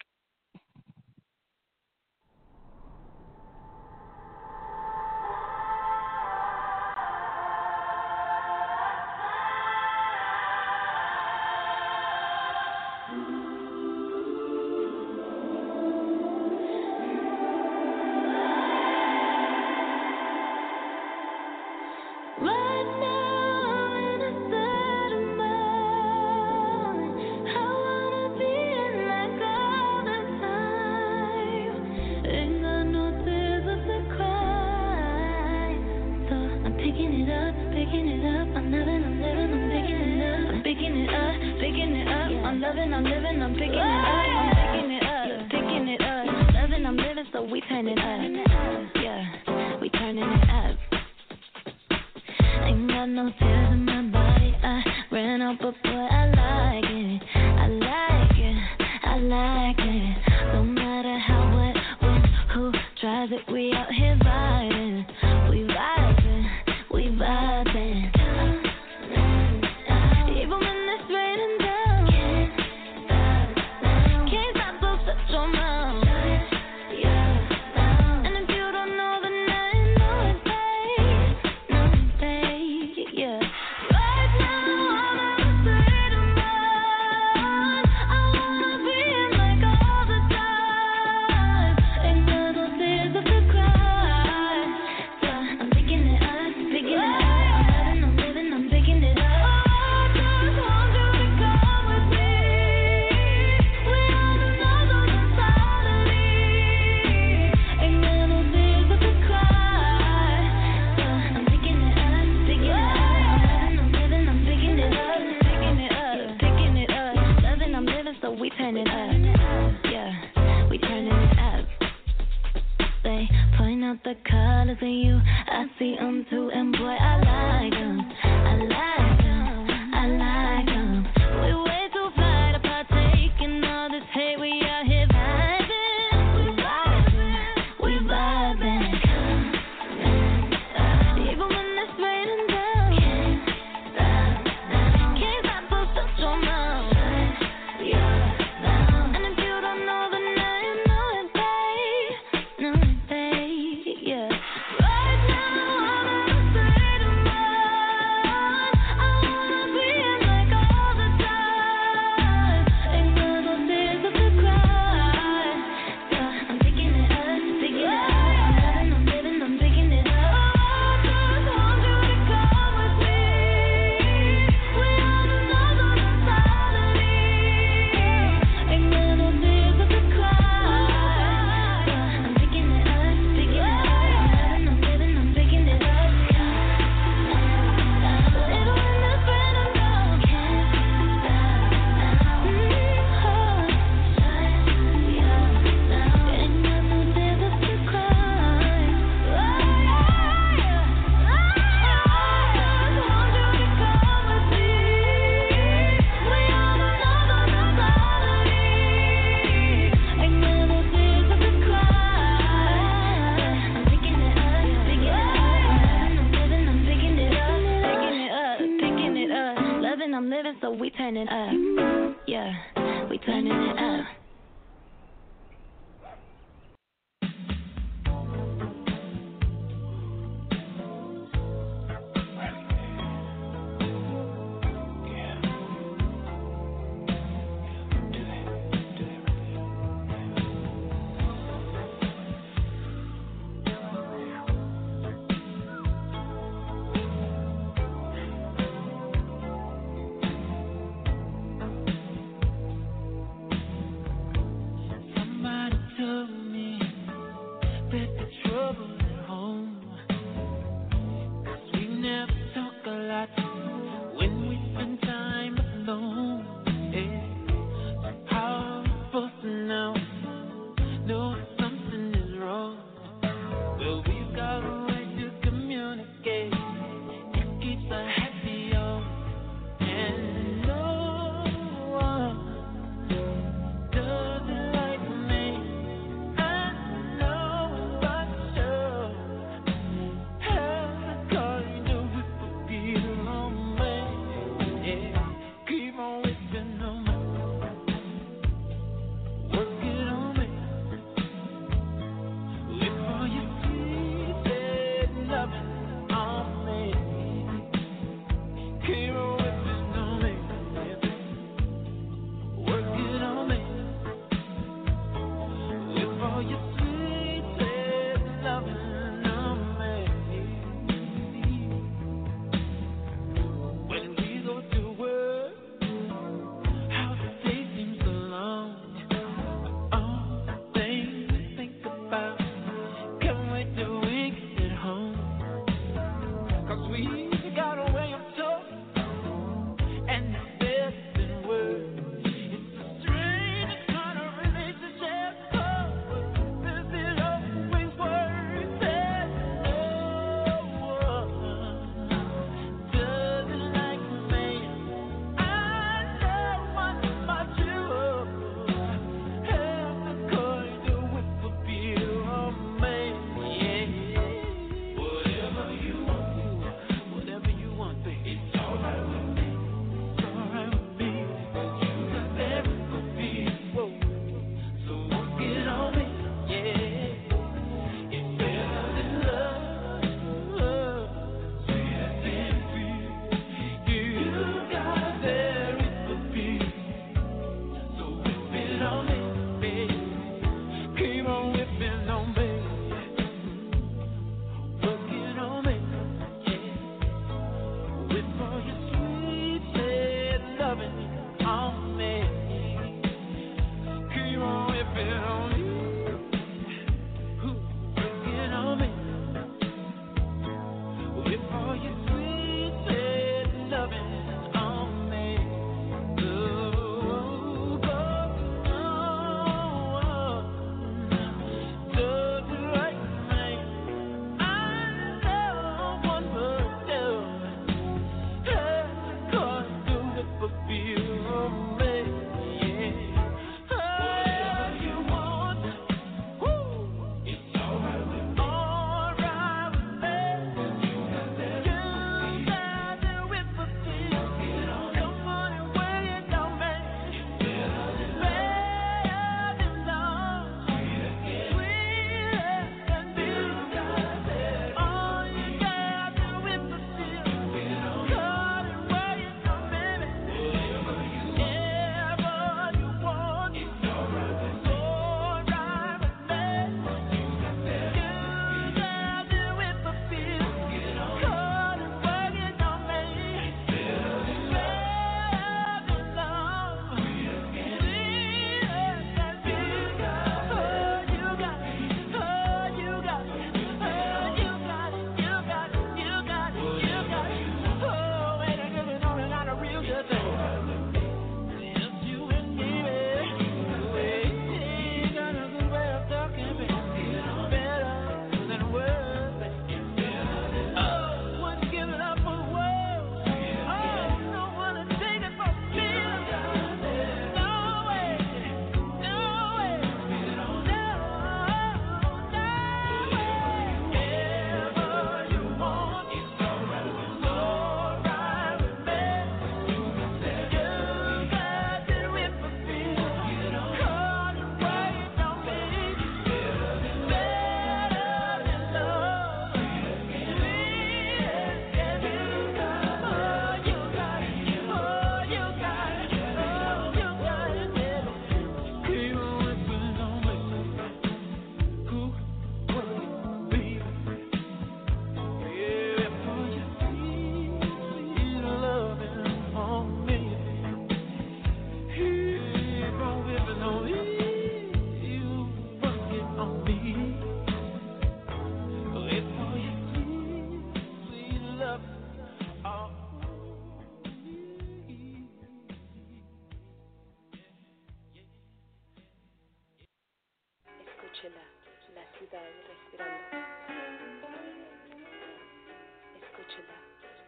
[576.44, 576.76] Escúchela,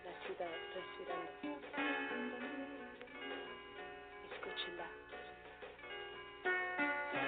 [0.03, 1.31] la ciudad respirando.
[4.29, 4.87] Escúchela.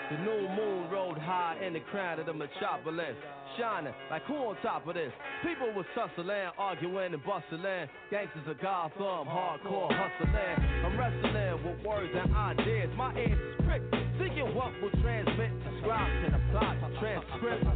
[0.07, 3.19] The new moon rode high in the crown of the metropolis,
[3.59, 5.11] shining like who on top of this?
[5.43, 7.91] People was tussling, arguing and bustling.
[8.09, 10.55] Gangsters of Gotham, hardcore hustling.
[10.87, 12.87] I'm wrestling with words and ideas.
[12.95, 17.67] My ears is pricked, thinking what will transmit, describe to the plot, transcript.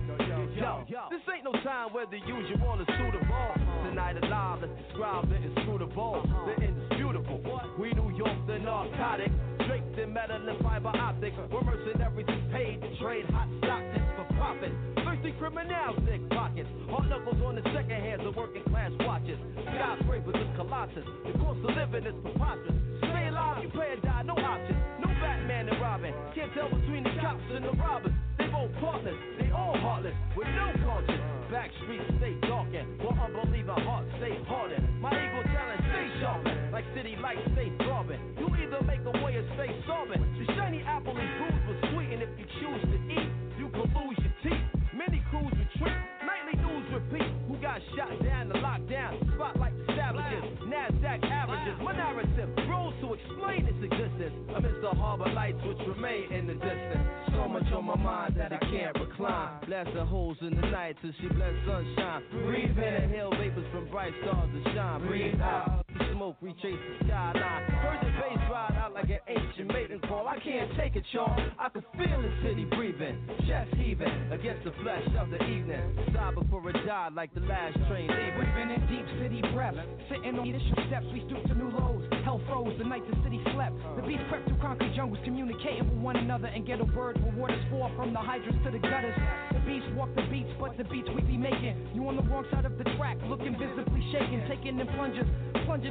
[0.55, 3.51] Yo, this ain't no time whether usual or suitable.
[3.91, 7.43] Tonight alive, let's describe the inscrutable, the indisputable.
[7.77, 9.31] We New York, the narcotic.
[9.71, 11.31] Draped in metal and fiber optics.
[11.47, 14.67] We're mercenaries paid to trade hot stock tips for profit.
[14.99, 16.67] Thirsty criminals, thick pockets.
[16.91, 19.39] Hard knuckles on the second hands of working class watches.
[19.63, 21.07] Skyscrapers and colossus.
[21.23, 22.75] The cost of living is preposterous.
[22.99, 24.75] Stay alive, you pay or die, no options.
[24.99, 26.11] No Batman and Robin.
[26.35, 28.11] Can't tell between the cops and the robbers.
[28.43, 31.23] They both partners, they all heartless, with no conscience.
[31.47, 34.83] Back streets stay darkened, while unbelieving hearts stay hardened.
[34.99, 37.90] My ego talent stay sharpened, like city lights stay throbbing.
[38.79, 39.67] Make a way stay.
[40.41, 43.29] The shiny apple is bruised but sweet, and if you choose to eat,
[43.59, 44.65] you can lose your teeth.
[44.95, 47.29] Many crews retreat, nightly news repeat.
[47.47, 49.21] Who got shot down the lockdown?
[49.35, 51.77] Spotlight savages, NASDAQ averages.
[51.83, 56.53] My narrative grows to explain its existence amidst the harbor lights which remain in the
[56.53, 57.05] distance.
[57.35, 59.61] So much on my mind that I can't recline.
[59.67, 62.23] Bless the holes in the night till she blends sunshine.
[62.31, 65.07] Breathe in, inhale vapors from bright stars that shine.
[65.07, 67.63] Breathe out, smoke retrace the skyline.
[67.81, 70.27] Heard the bass ride out like an ancient maiden call.
[70.27, 71.33] I can't take it, y'all.
[71.59, 73.17] I can feel the city breathing,
[73.47, 75.97] chest heaving against the flesh of the evening.
[76.13, 78.37] Sigh before it died like the last train leaving.
[78.37, 79.75] We've been in deep city breath,
[80.09, 81.05] sitting on initial steps.
[81.13, 82.03] We stoop to new lows.
[82.23, 83.75] Hell froze the night the city slept.
[83.95, 87.63] The beast crept through concrete jungles, communicating with one another and ghetto birds where waters
[87.69, 89.15] fall from the hydrants to the gutters.
[89.53, 91.91] The beast walk the beats, but the beats we be making.
[91.93, 95.27] You on the wrong side of the track, looking visibly shaken, taking in plunges,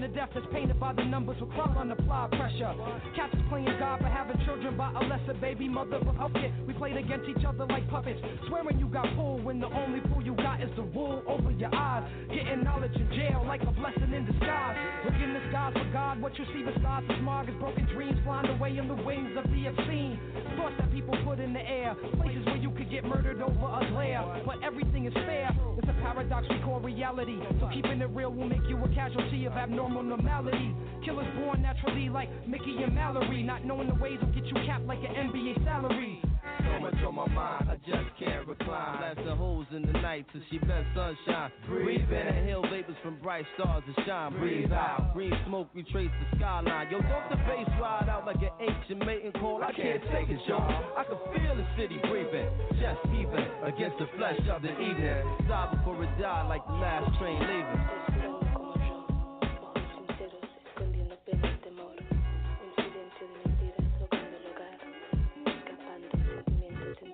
[0.01, 2.75] plunging to death that's painted by the numbers with crop on apply pressure.
[3.15, 6.01] Cats is playing God for having children by a lesser baby mother.
[6.03, 9.67] But okay, we played against each other like puppets, swearing you got pulled when the
[9.67, 12.05] only pull you got is the wool over your eyes.
[12.29, 14.77] Getting knowledge in jail like a blessing in disguise.
[15.05, 18.19] Look in the skies for God, what you see besides the smog is broken dreams
[18.25, 20.19] flying away in the wings of the obscene.
[20.57, 23.91] Thoughts that people put in the air, places where you could get murdered over a
[23.91, 24.43] glare.
[24.47, 27.39] But everything is fair, it's paradox we call reality.
[27.61, 30.75] So keeping it real will make you a casualty of abnormal normality.
[31.05, 34.87] Killers born naturally like Mickey and Mallory, not knowing the ways will get you capped
[34.87, 36.21] like an NBA salary.
[36.59, 38.99] So much on my mind, I just can't recline.
[38.99, 41.51] Blasting holes in the night till she blends sunshine.
[41.67, 44.33] Breathe in, inhale vapors from bright stars to shine.
[44.39, 46.91] Breathe out, green smoke retrace the skyline.
[46.91, 49.63] Yo, don't the bass ride out like an ancient mating call?
[49.63, 50.69] I can't take it, y'all.
[50.97, 52.49] I can feel the city breathing,
[52.81, 55.23] just heaving against the flesh of the evening.
[55.49, 58.20] Sigh before it died like the last train leaving.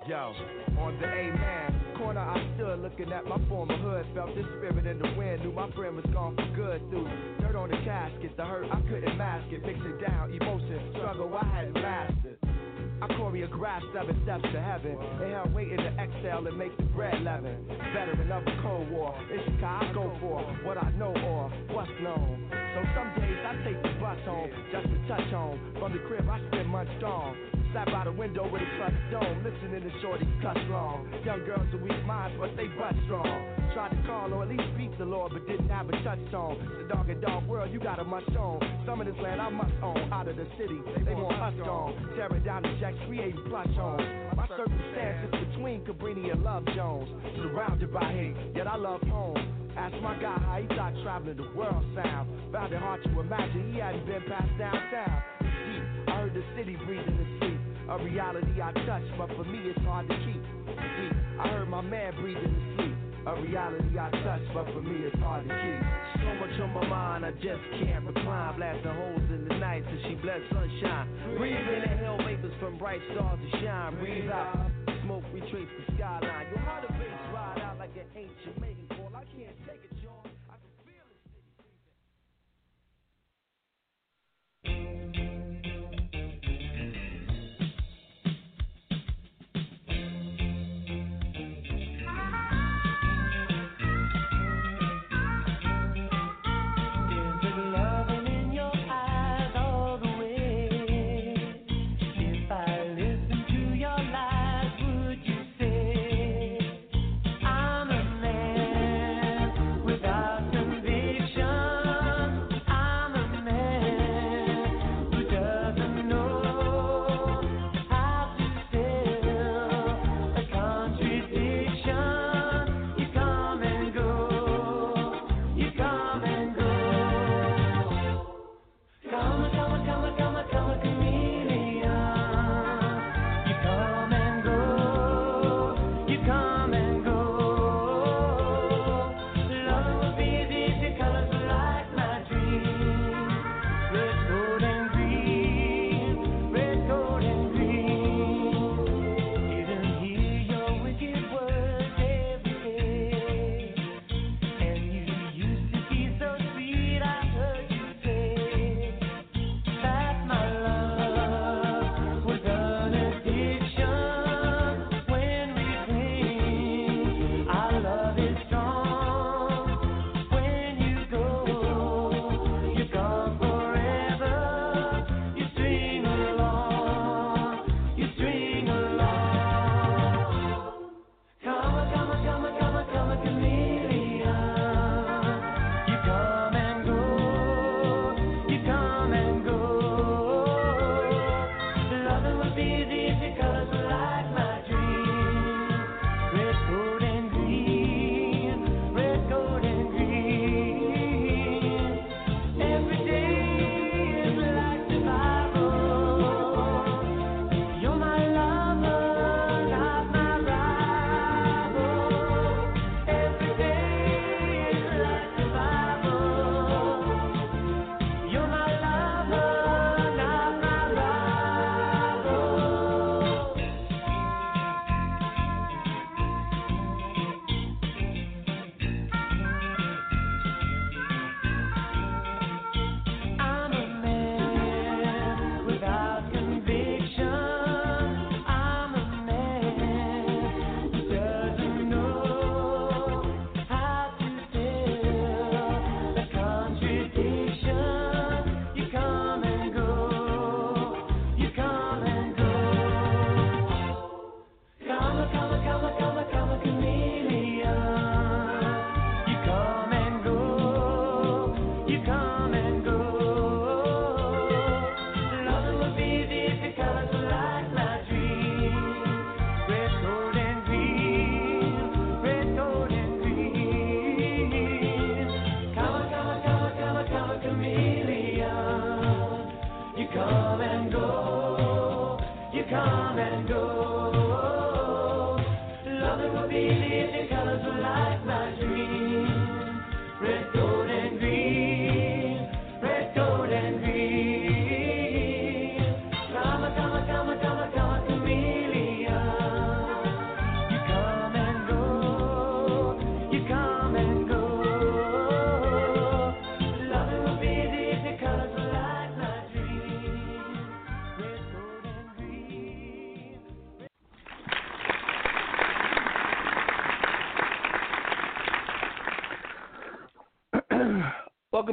[0.08, 0.32] Yo,
[0.78, 4.06] on the A-man corner I stood looking at my former hood.
[4.14, 6.80] Felt the spirit in the wind, knew my friend was gone for good.
[6.90, 7.10] Through
[7.40, 9.66] dirt on the casket, the hurt I couldn't mask it.
[9.66, 12.38] Mix it down, emotion, struggle I hadn't mastered.
[13.02, 14.96] I choreographed seven steps to heaven.
[15.20, 17.66] Inhale, waiting to exhale and make the bread leaven.
[17.92, 21.52] Veteran of the Cold War, it's the how I go for what I know or
[21.76, 22.48] what's known.
[22.50, 25.60] So some days I take the bus home just to touch home.
[25.78, 27.36] From the crib I spend months strong.
[27.74, 31.04] Sat by the window with a clutch dome, listening to shorties cuss long.
[31.24, 33.28] Young girls are weak minds, but they butt strong.
[33.74, 36.18] Try to call or at least the Lord, but didn't have a touch.
[36.30, 38.60] The dog and dog world, you got a much on.
[38.84, 40.12] Some of this land I must own.
[40.12, 41.94] Out of the city, they want us gone.
[42.16, 44.02] Tearing down the jacks, creating plush homes.
[44.36, 47.08] My circumstances between Cabrini and Love Jones.
[47.42, 49.38] Surrounded by hate, yet I love home.
[49.76, 52.28] Ask my guy how he thought traveling the world sound.
[52.52, 55.22] Found it hard to imagine he hadn't been past downtown.
[55.40, 56.08] Deep.
[56.08, 57.60] I heard the city breathing in sleep.
[57.88, 60.42] A reality I touch, but for me it's hard to keep.
[60.42, 61.12] Deep.
[61.40, 62.95] I heard my man breathing in sleep.
[63.26, 65.82] A reality I touch, but for me it's hard to keep.
[66.22, 68.54] So much on my mind, I just can't recline.
[68.56, 71.10] Blasting holes in the night till she bless sunshine.
[71.36, 73.98] Breathe in, inhale vapors from bright stars to shine.
[73.98, 74.70] Breathe out,
[75.02, 76.46] smoke retrace the skyline.
[76.54, 76.90] Your heart of
[77.34, 79.10] ride out like an ancient maiden call.
[79.10, 80.22] I can't take it, y'all.
[80.48, 81.02] I can feel
[85.42, 85.45] it.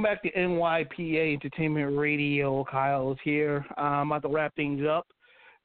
[0.03, 2.65] Welcome back to NYPA Entertainment Radio.
[2.69, 3.65] Kyle is here.
[3.77, 5.07] I'm about to wrap things up.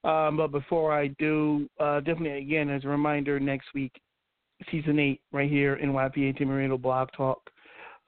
[0.09, 3.91] Um, but before I do, uh, definitely again as a reminder, next week,
[4.71, 7.51] season eight, right here, NYPA Entertainment Radio Blog Talk,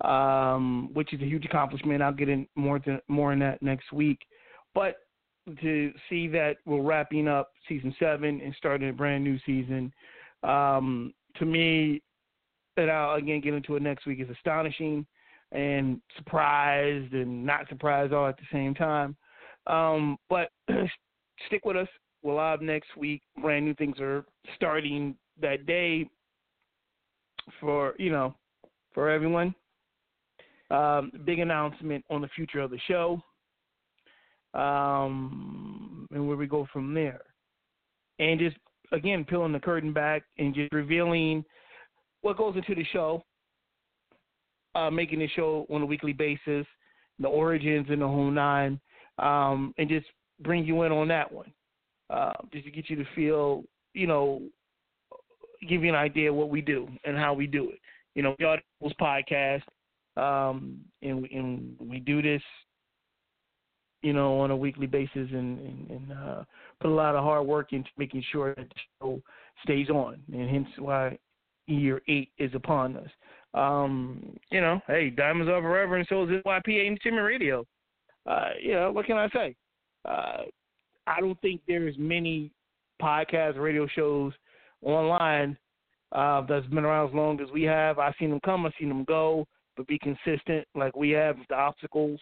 [0.03, 2.01] um, which is a huge accomplishment.
[2.01, 4.21] I'll get in more to, more in that next week.
[4.73, 4.99] But
[5.61, 9.93] to see that we're wrapping up season seven and starting a brand new season,
[10.45, 12.01] um, to me,
[12.77, 15.05] and I'll again get into it next week, is astonishing
[15.53, 19.17] and surprised and not surprised all at the same time.
[19.67, 20.51] Um, but
[21.47, 21.89] stick with us.
[22.23, 23.23] We're live next week.
[23.41, 24.25] Brand new things are
[24.57, 26.09] starting that day
[27.61, 28.35] for you know
[28.93, 29.55] for everyone.
[30.71, 33.21] Um, big announcement on the future of the show,
[34.55, 37.23] um, and where we go from there,
[38.19, 38.57] and just
[38.93, 41.45] again peeling the curtain back and just revealing
[42.21, 43.25] what goes into the show
[44.75, 46.67] uh, making the show on a weekly basis,
[47.19, 48.81] the origins and the whole nine,
[49.19, 50.07] um, and just
[50.41, 51.53] bring you in on that one,
[52.09, 53.65] uh, just to get you to feel,
[53.95, 54.43] you know,
[55.69, 57.79] give you an idea of what we do and how we do it.
[58.15, 59.63] You know, we are the podcast,
[60.17, 62.43] um, and, we, and we do this,
[64.03, 66.45] you know, on a weekly basis and, and, and uh,
[66.81, 69.23] put a lot of hard work into making sure that the show
[69.63, 71.19] stays on, and hence why
[71.67, 73.11] year eight is upon us.
[73.55, 77.67] Um, you know, hey, diamonds are forever, and so is NYPA Entertainment Radio.
[78.27, 79.57] Uh, you know, what can I say?
[80.05, 80.43] Uh,
[81.07, 82.53] I don't think there's many
[83.03, 84.33] podcast radio shows
[84.83, 85.57] online
[86.13, 87.99] uh, that's been around as long as we have.
[87.99, 89.47] I've seen them come, I've seen them go,
[89.77, 92.21] but be consistent like we have the obstacles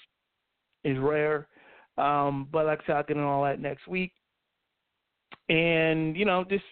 [0.85, 1.47] is rare.
[1.99, 4.13] Um, but like I said, I'll get into all that next week.
[5.49, 6.65] And, you know, just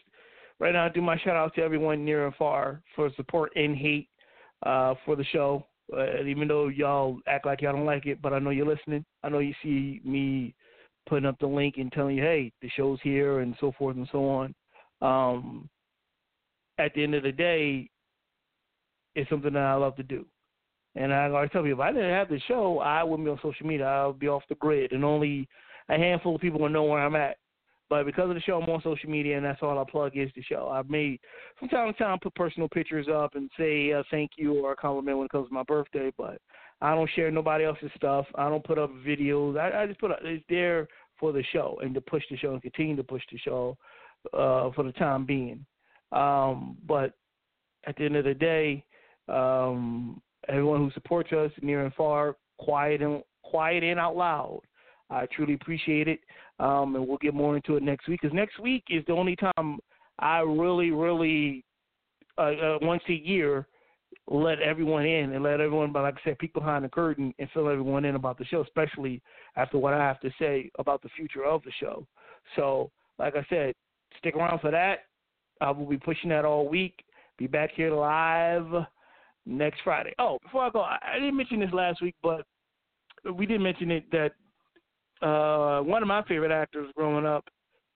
[0.61, 3.77] right now, I do my shout out to everyone near and far for support and
[3.77, 4.09] hate
[4.67, 5.65] uh, for the show.
[5.97, 9.05] Uh, even though y'all act like y'all don't like it, but I know you're listening.
[9.23, 10.53] I know you see me
[11.09, 14.09] putting up the link and telling you, hey, the show's here and so forth and
[14.11, 14.55] so on.
[15.01, 15.69] Um,
[16.79, 17.89] at the end of the day,
[19.15, 20.27] it's something that I love to do.
[20.97, 23.39] And I always tell people, if I didn't have the show, I wouldn't be on
[23.43, 23.87] social media.
[23.87, 25.49] I would be off the grid, and only
[25.89, 27.37] a handful of people would know where I'm at.
[27.89, 30.31] But because of the show, I'm on social media, and that's all I plug is
[30.35, 30.69] the show.
[30.69, 31.21] I've made
[31.59, 34.77] from time to time put personal pictures up and say uh, thank you or a
[34.77, 36.41] compliment when it comes to my birthday, but
[36.81, 38.27] I don't share nobody else's stuff.
[38.35, 39.59] I don't put up videos.
[39.59, 40.89] I, I just put up, it's there
[41.19, 43.77] for the show and to push the show and continue to push the show
[44.35, 45.65] uh, for the time being.
[46.13, 47.13] Um, but
[47.87, 48.85] at the end of the day,
[49.29, 54.61] um, everyone who supports us near and far, quiet and quiet and out loud.
[55.09, 56.21] I truly appreciate it,
[56.59, 58.21] um, and we'll get more into it next week.
[58.23, 59.79] Because next week is the only time
[60.19, 61.65] I really, really,
[62.39, 63.67] uh, uh, once a year,
[64.29, 67.49] let everyone in and let everyone, but like I said, peek behind the curtain and
[67.55, 69.23] fill everyone in about the show, especially
[69.57, 72.07] after what I have to say about the future of the show.
[72.57, 73.75] So, like I said,
[74.19, 75.01] stick around for that.
[75.61, 77.05] I will be pushing that all week.
[77.39, 78.67] Be back here live
[79.45, 80.15] next Friday.
[80.19, 82.45] Oh, before I go, I, didn't mention this last week, but
[83.33, 84.33] we didn't mention it that
[85.23, 87.45] uh, one of my favorite actors growing up,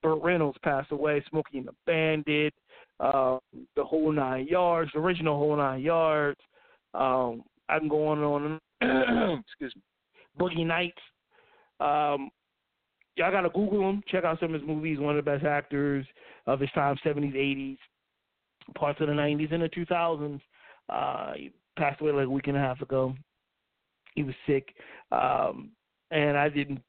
[0.02, 1.22] Burt Reynolds, passed away.
[1.28, 2.54] Smokey and the Bandit,
[2.98, 3.38] uh,
[3.76, 6.40] the whole nine yards, the original whole nine yards.
[6.94, 8.60] Um, I can go on and
[8.90, 9.44] on.
[9.46, 9.82] excuse me.
[10.38, 11.00] Boogie Nights.
[11.80, 12.30] Um,
[13.16, 14.02] y'all gotta Google him.
[14.08, 14.98] Check out some of his movies.
[14.98, 16.06] One of the best actors
[16.46, 17.78] of his time, 70s, 80s,
[18.74, 20.40] parts of the 90s, and the 2000s.
[20.88, 23.14] Uh, he passed away like a week and a half ago.
[24.14, 24.74] He was sick,
[25.12, 25.70] um,
[26.10, 26.82] and I didn't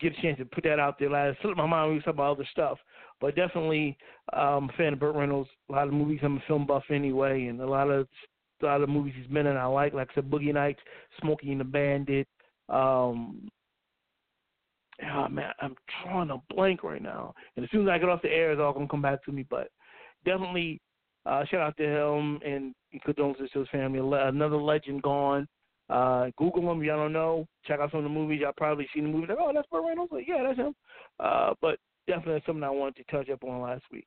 [0.00, 1.10] get a chance to put that out there.
[1.10, 1.90] Like, slipped my mind.
[1.90, 2.78] We were talking about other stuff,
[3.20, 3.96] but definitely
[4.32, 5.50] um, a fan of Burt Reynolds.
[5.68, 6.20] A lot of movies.
[6.22, 8.06] I'm a film buff anyway, and a lot of
[8.62, 9.56] a lot of movies he's been in.
[9.56, 10.80] I like, like I said, Boogie Nights,
[11.20, 12.26] Smokey and the Bandit.
[12.68, 13.48] Um,
[15.14, 17.34] oh man, I'm drawing a blank right now.
[17.56, 19.32] And as soon as I get off the air, it's all gonna come back to
[19.32, 19.46] me.
[19.48, 19.68] But
[20.24, 20.80] definitely,
[21.26, 24.00] uh, shout out to him and condolences to his family.
[24.00, 25.46] Another legend gone.
[25.90, 26.82] Uh, Google him.
[26.82, 27.46] Y'all don't know.
[27.66, 28.40] Check out some of the movies.
[28.42, 29.26] Y'all probably seen the movie.
[29.26, 30.12] Like, oh, that's Burt Reynolds.
[30.12, 30.74] Like, yeah, that's him.
[31.18, 34.06] Uh, but definitely something I wanted to touch up on last week.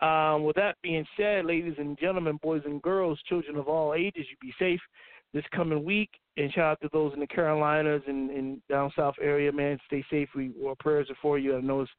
[0.00, 4.26] Um, with that being said, ladies and gentlemen, boys and girls, children of all ages,
[4.30, 4.80] you be safe
[5.34, 6.10] this coming week.
[6.36, 9.78] And shout out to those in the Carolinas and, and down south area, man.
[9.86, 10.30] Stay safe.
[10.34, 11.56] We our prayers are for you.
[11.56, 11.90] I know it's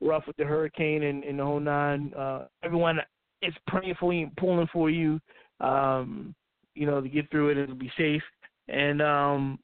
[0.00, 2.12] rough with the hurricane and, and the whole nine.
[2.14, 2.98] Uh, everyone
[3.42, 5.20] is praying for you and pulling for you.
[5.60, 6.34] Um,
[6.74, 8.22] you know, to get through it and be safe.
[8.68, 9.58] And um,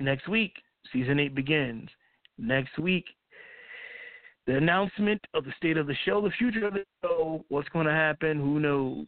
[0.00, 0.52] next week,
[0.92, 1.88] season eight begins.
[2.38, 3.04] Next week,
[4.46, 7.86] the announcement of the state of the show, the future of the show, what's going
[7.86, 9.06] to happen, who knows.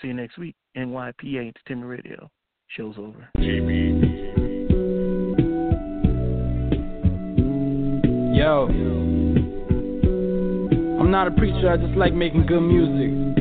[0.00, 0.54] See you next week.
[0.76, 2.30] NYPA Entertainment Radio.
[2.68, 3.28] Show's over.
[8.34, 8.68] Yo.
[11.00, 13.37] I'm not a preacher, I just like making good music.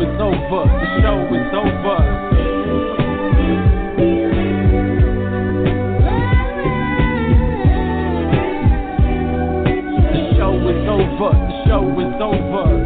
[0.00, 1.98] Is over, the show is over.
[10.10, 12.79] The show is over, the show is over.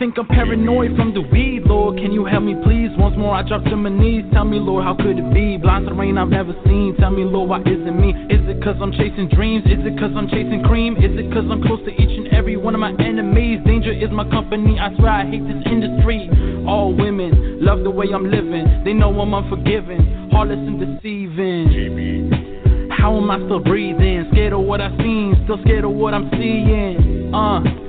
[0.00, 1.98] Think I'm paranoid from the weed, Lord.
[1.98, 2.88] Can you help me, please?
[2.96, 4.24] Once more, I drop to my knees.
[4.32, 5.58] Tell me, Lord, how could it be?
[5.58, 6.96] Blind to rain I've never seen.
[6.98, 8.16] Tell me, Lord, why is it me?
[8.32, 9.68] Is it cause I'm chasing dreams?
[9.68, 10.96] Is it cause I'm chasing cream?
[10.96, 13.60] Is it cause I'm close to each and every one of my enemies?
[13.66, 14.80] Danger is my company.
[14.80, 16.32] I swear I hate this industry.
[16.64, 18.64] All women love the way I'm living.
[18.88, 22.88] They know I'm unforgiving, heartless and deceiving.
[22.88, 24.24] How am I still breathing?
[24.32, 27.34] Scared of what I've seen, still scared of what I'm seeing.
[27.34, 27.79] Uh,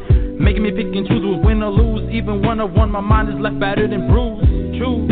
[0.42, 2.10] making me pick and choose who's win or lose.
[2.12, 4.46] Even one on one, my mind is left battered and bruised.
[4.80, 5.10] Choose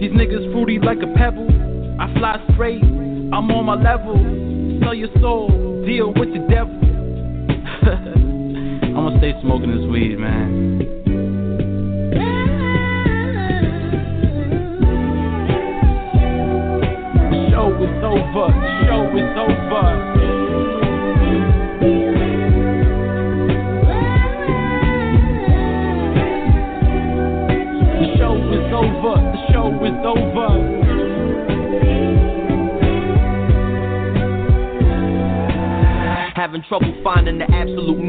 [0.00, 1.48] these niggas fruity like a pebble.
[2.00, 4.16] I fly straight, I'm on my level.
[4.82, 6.80] Sell your soul, deal with the devil.
[8.96, 10.80] I'ma stay smoking this weed, man.
[17.50, 18.48] Show is over.
[18.86, 20.09] Show is over.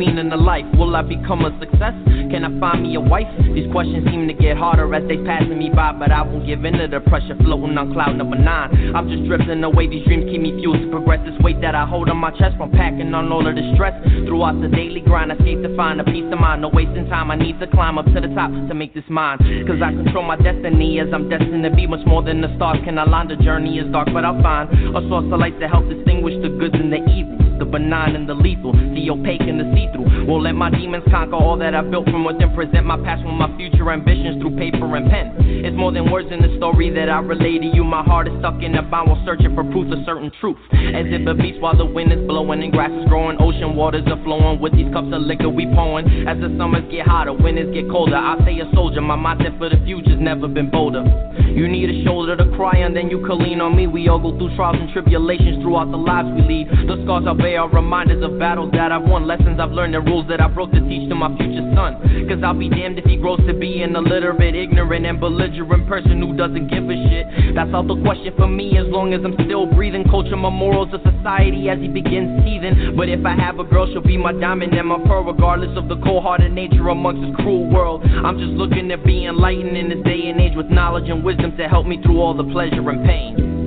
[0.02, 0.66] Absolute meaning of life.
[0.78, 1.94] Will I become a success?
[2.32, 3.28] Can I find me a wife?
[3.54, 6.64] These questions seem to get harder as they passing me by, but I won't give
[6.66, 8.96] in to the pressure floating on cloud number nine.
[8.96, 9.88] I'm just drifting away.
[9.88, 11.20] These dreams keep me fueled to progress.
[11.26, 13.96] This weight that I hold on my chest from packing on all of the stress.
[14.26, 16.62] Throughout the daily grind, I seek to find a peace of mind.
[16.62, 17.32] No wasting time.
[17.32, 19.38] I need to climb up to the top to make this mine.
[19.68, 22.80] Cause I control my destiny as I'm destined to be much more than the stars.
[22.86, 25.68] Can I line the journey is dark, but I'll find a source of light to
[25.68, 29.60] help distinguish the goods and the evils the benign and the lethal, the opaque and
[29.62, 30.21] the see-through.
[30.28, 32.54] Won't let my demons conquer all that I built from within.
[32.56, 35.36] Present my past with my future ambitions through paper and pen.
[35.64, 37.84] It's more than words in the story that I relay to you.
[37.84, 40.58] My heart is stuck in a bind while searching for proof of certain truth.
[40.72, 44.04] As if a beast while the wind is blowing and grass is growing, ocean waters
[44.08, 46.28] are flowing with these cups of liquor we pouring.
[46.28, 48.16] As the summers get hotter, winters get colder.
[48.16, 49.02] I stay a soldier.
[49.02, 51.04] My mindset for the future's never been bolder.
[51.52, 53.88] You need a shoulder to cry on, then you can lean on me.
[53.88, 56.68] We all go through trials and tribulations throughout the lives we lead.
[56.88, 60.28] The scars I bear are reminders of battles that I've won, lessons I've learned, rules
[60.28, 62.28] that I broke to teach to my future son.
[62.28, 66.20] Cause I'll be damned if he grows to be an illiterate, ignorant, and belligerent person
[66.20, 67.56] who doesn't give a shit.
[67.56, 70.04] That's out the question for me as long as I'm still breathing.
[70.12, 72.96] Culture my morals of society as he begins seething.
[72.98, 75.88] But if I have a girl, she'll be my diamond and my pearl, regardless of
[75.88, 78.04] the cold hearted nature amongst this cruel world.
[78.04, 81.56] I'm just looking to be enlightened in this day and age with knowledge and wisdom
[81.56, 83.61] to help me through all the pleasure and pain.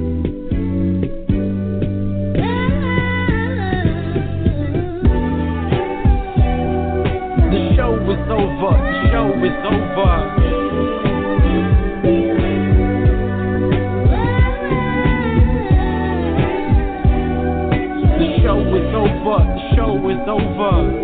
[8.44, 8.76] Over.
[9.10, 10.14] Show is over.
[18.18, 19.38] The show is over.
[19.54, 21.03] The show is over.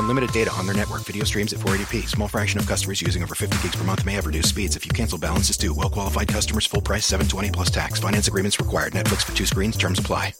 [0.00, 1.02] Unlimited data on their network.
[1.04, 2.08] Video streams at 480p.
[2.08, 4.74] Small fraction of customers using over 50 gigs per month may have reduced speeds.
[4.74, 5.74] If you cancel, balances due.
[5.74, 8.00] Well qualified customers, full price, 720 plus tax.
[8.00, 8.94] Finance agreements required.
[8.94, 9.76] Netflix for two screens.
[9.76, 10.32] Terms apply.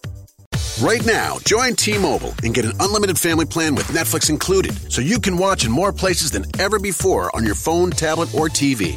[0.80, 5.02] Right now, join T Mobile and get an unlimited family plan with Netflix included so
[5.02, 8.96] you can watch in more places than ever before on your phone, tablet, or TV.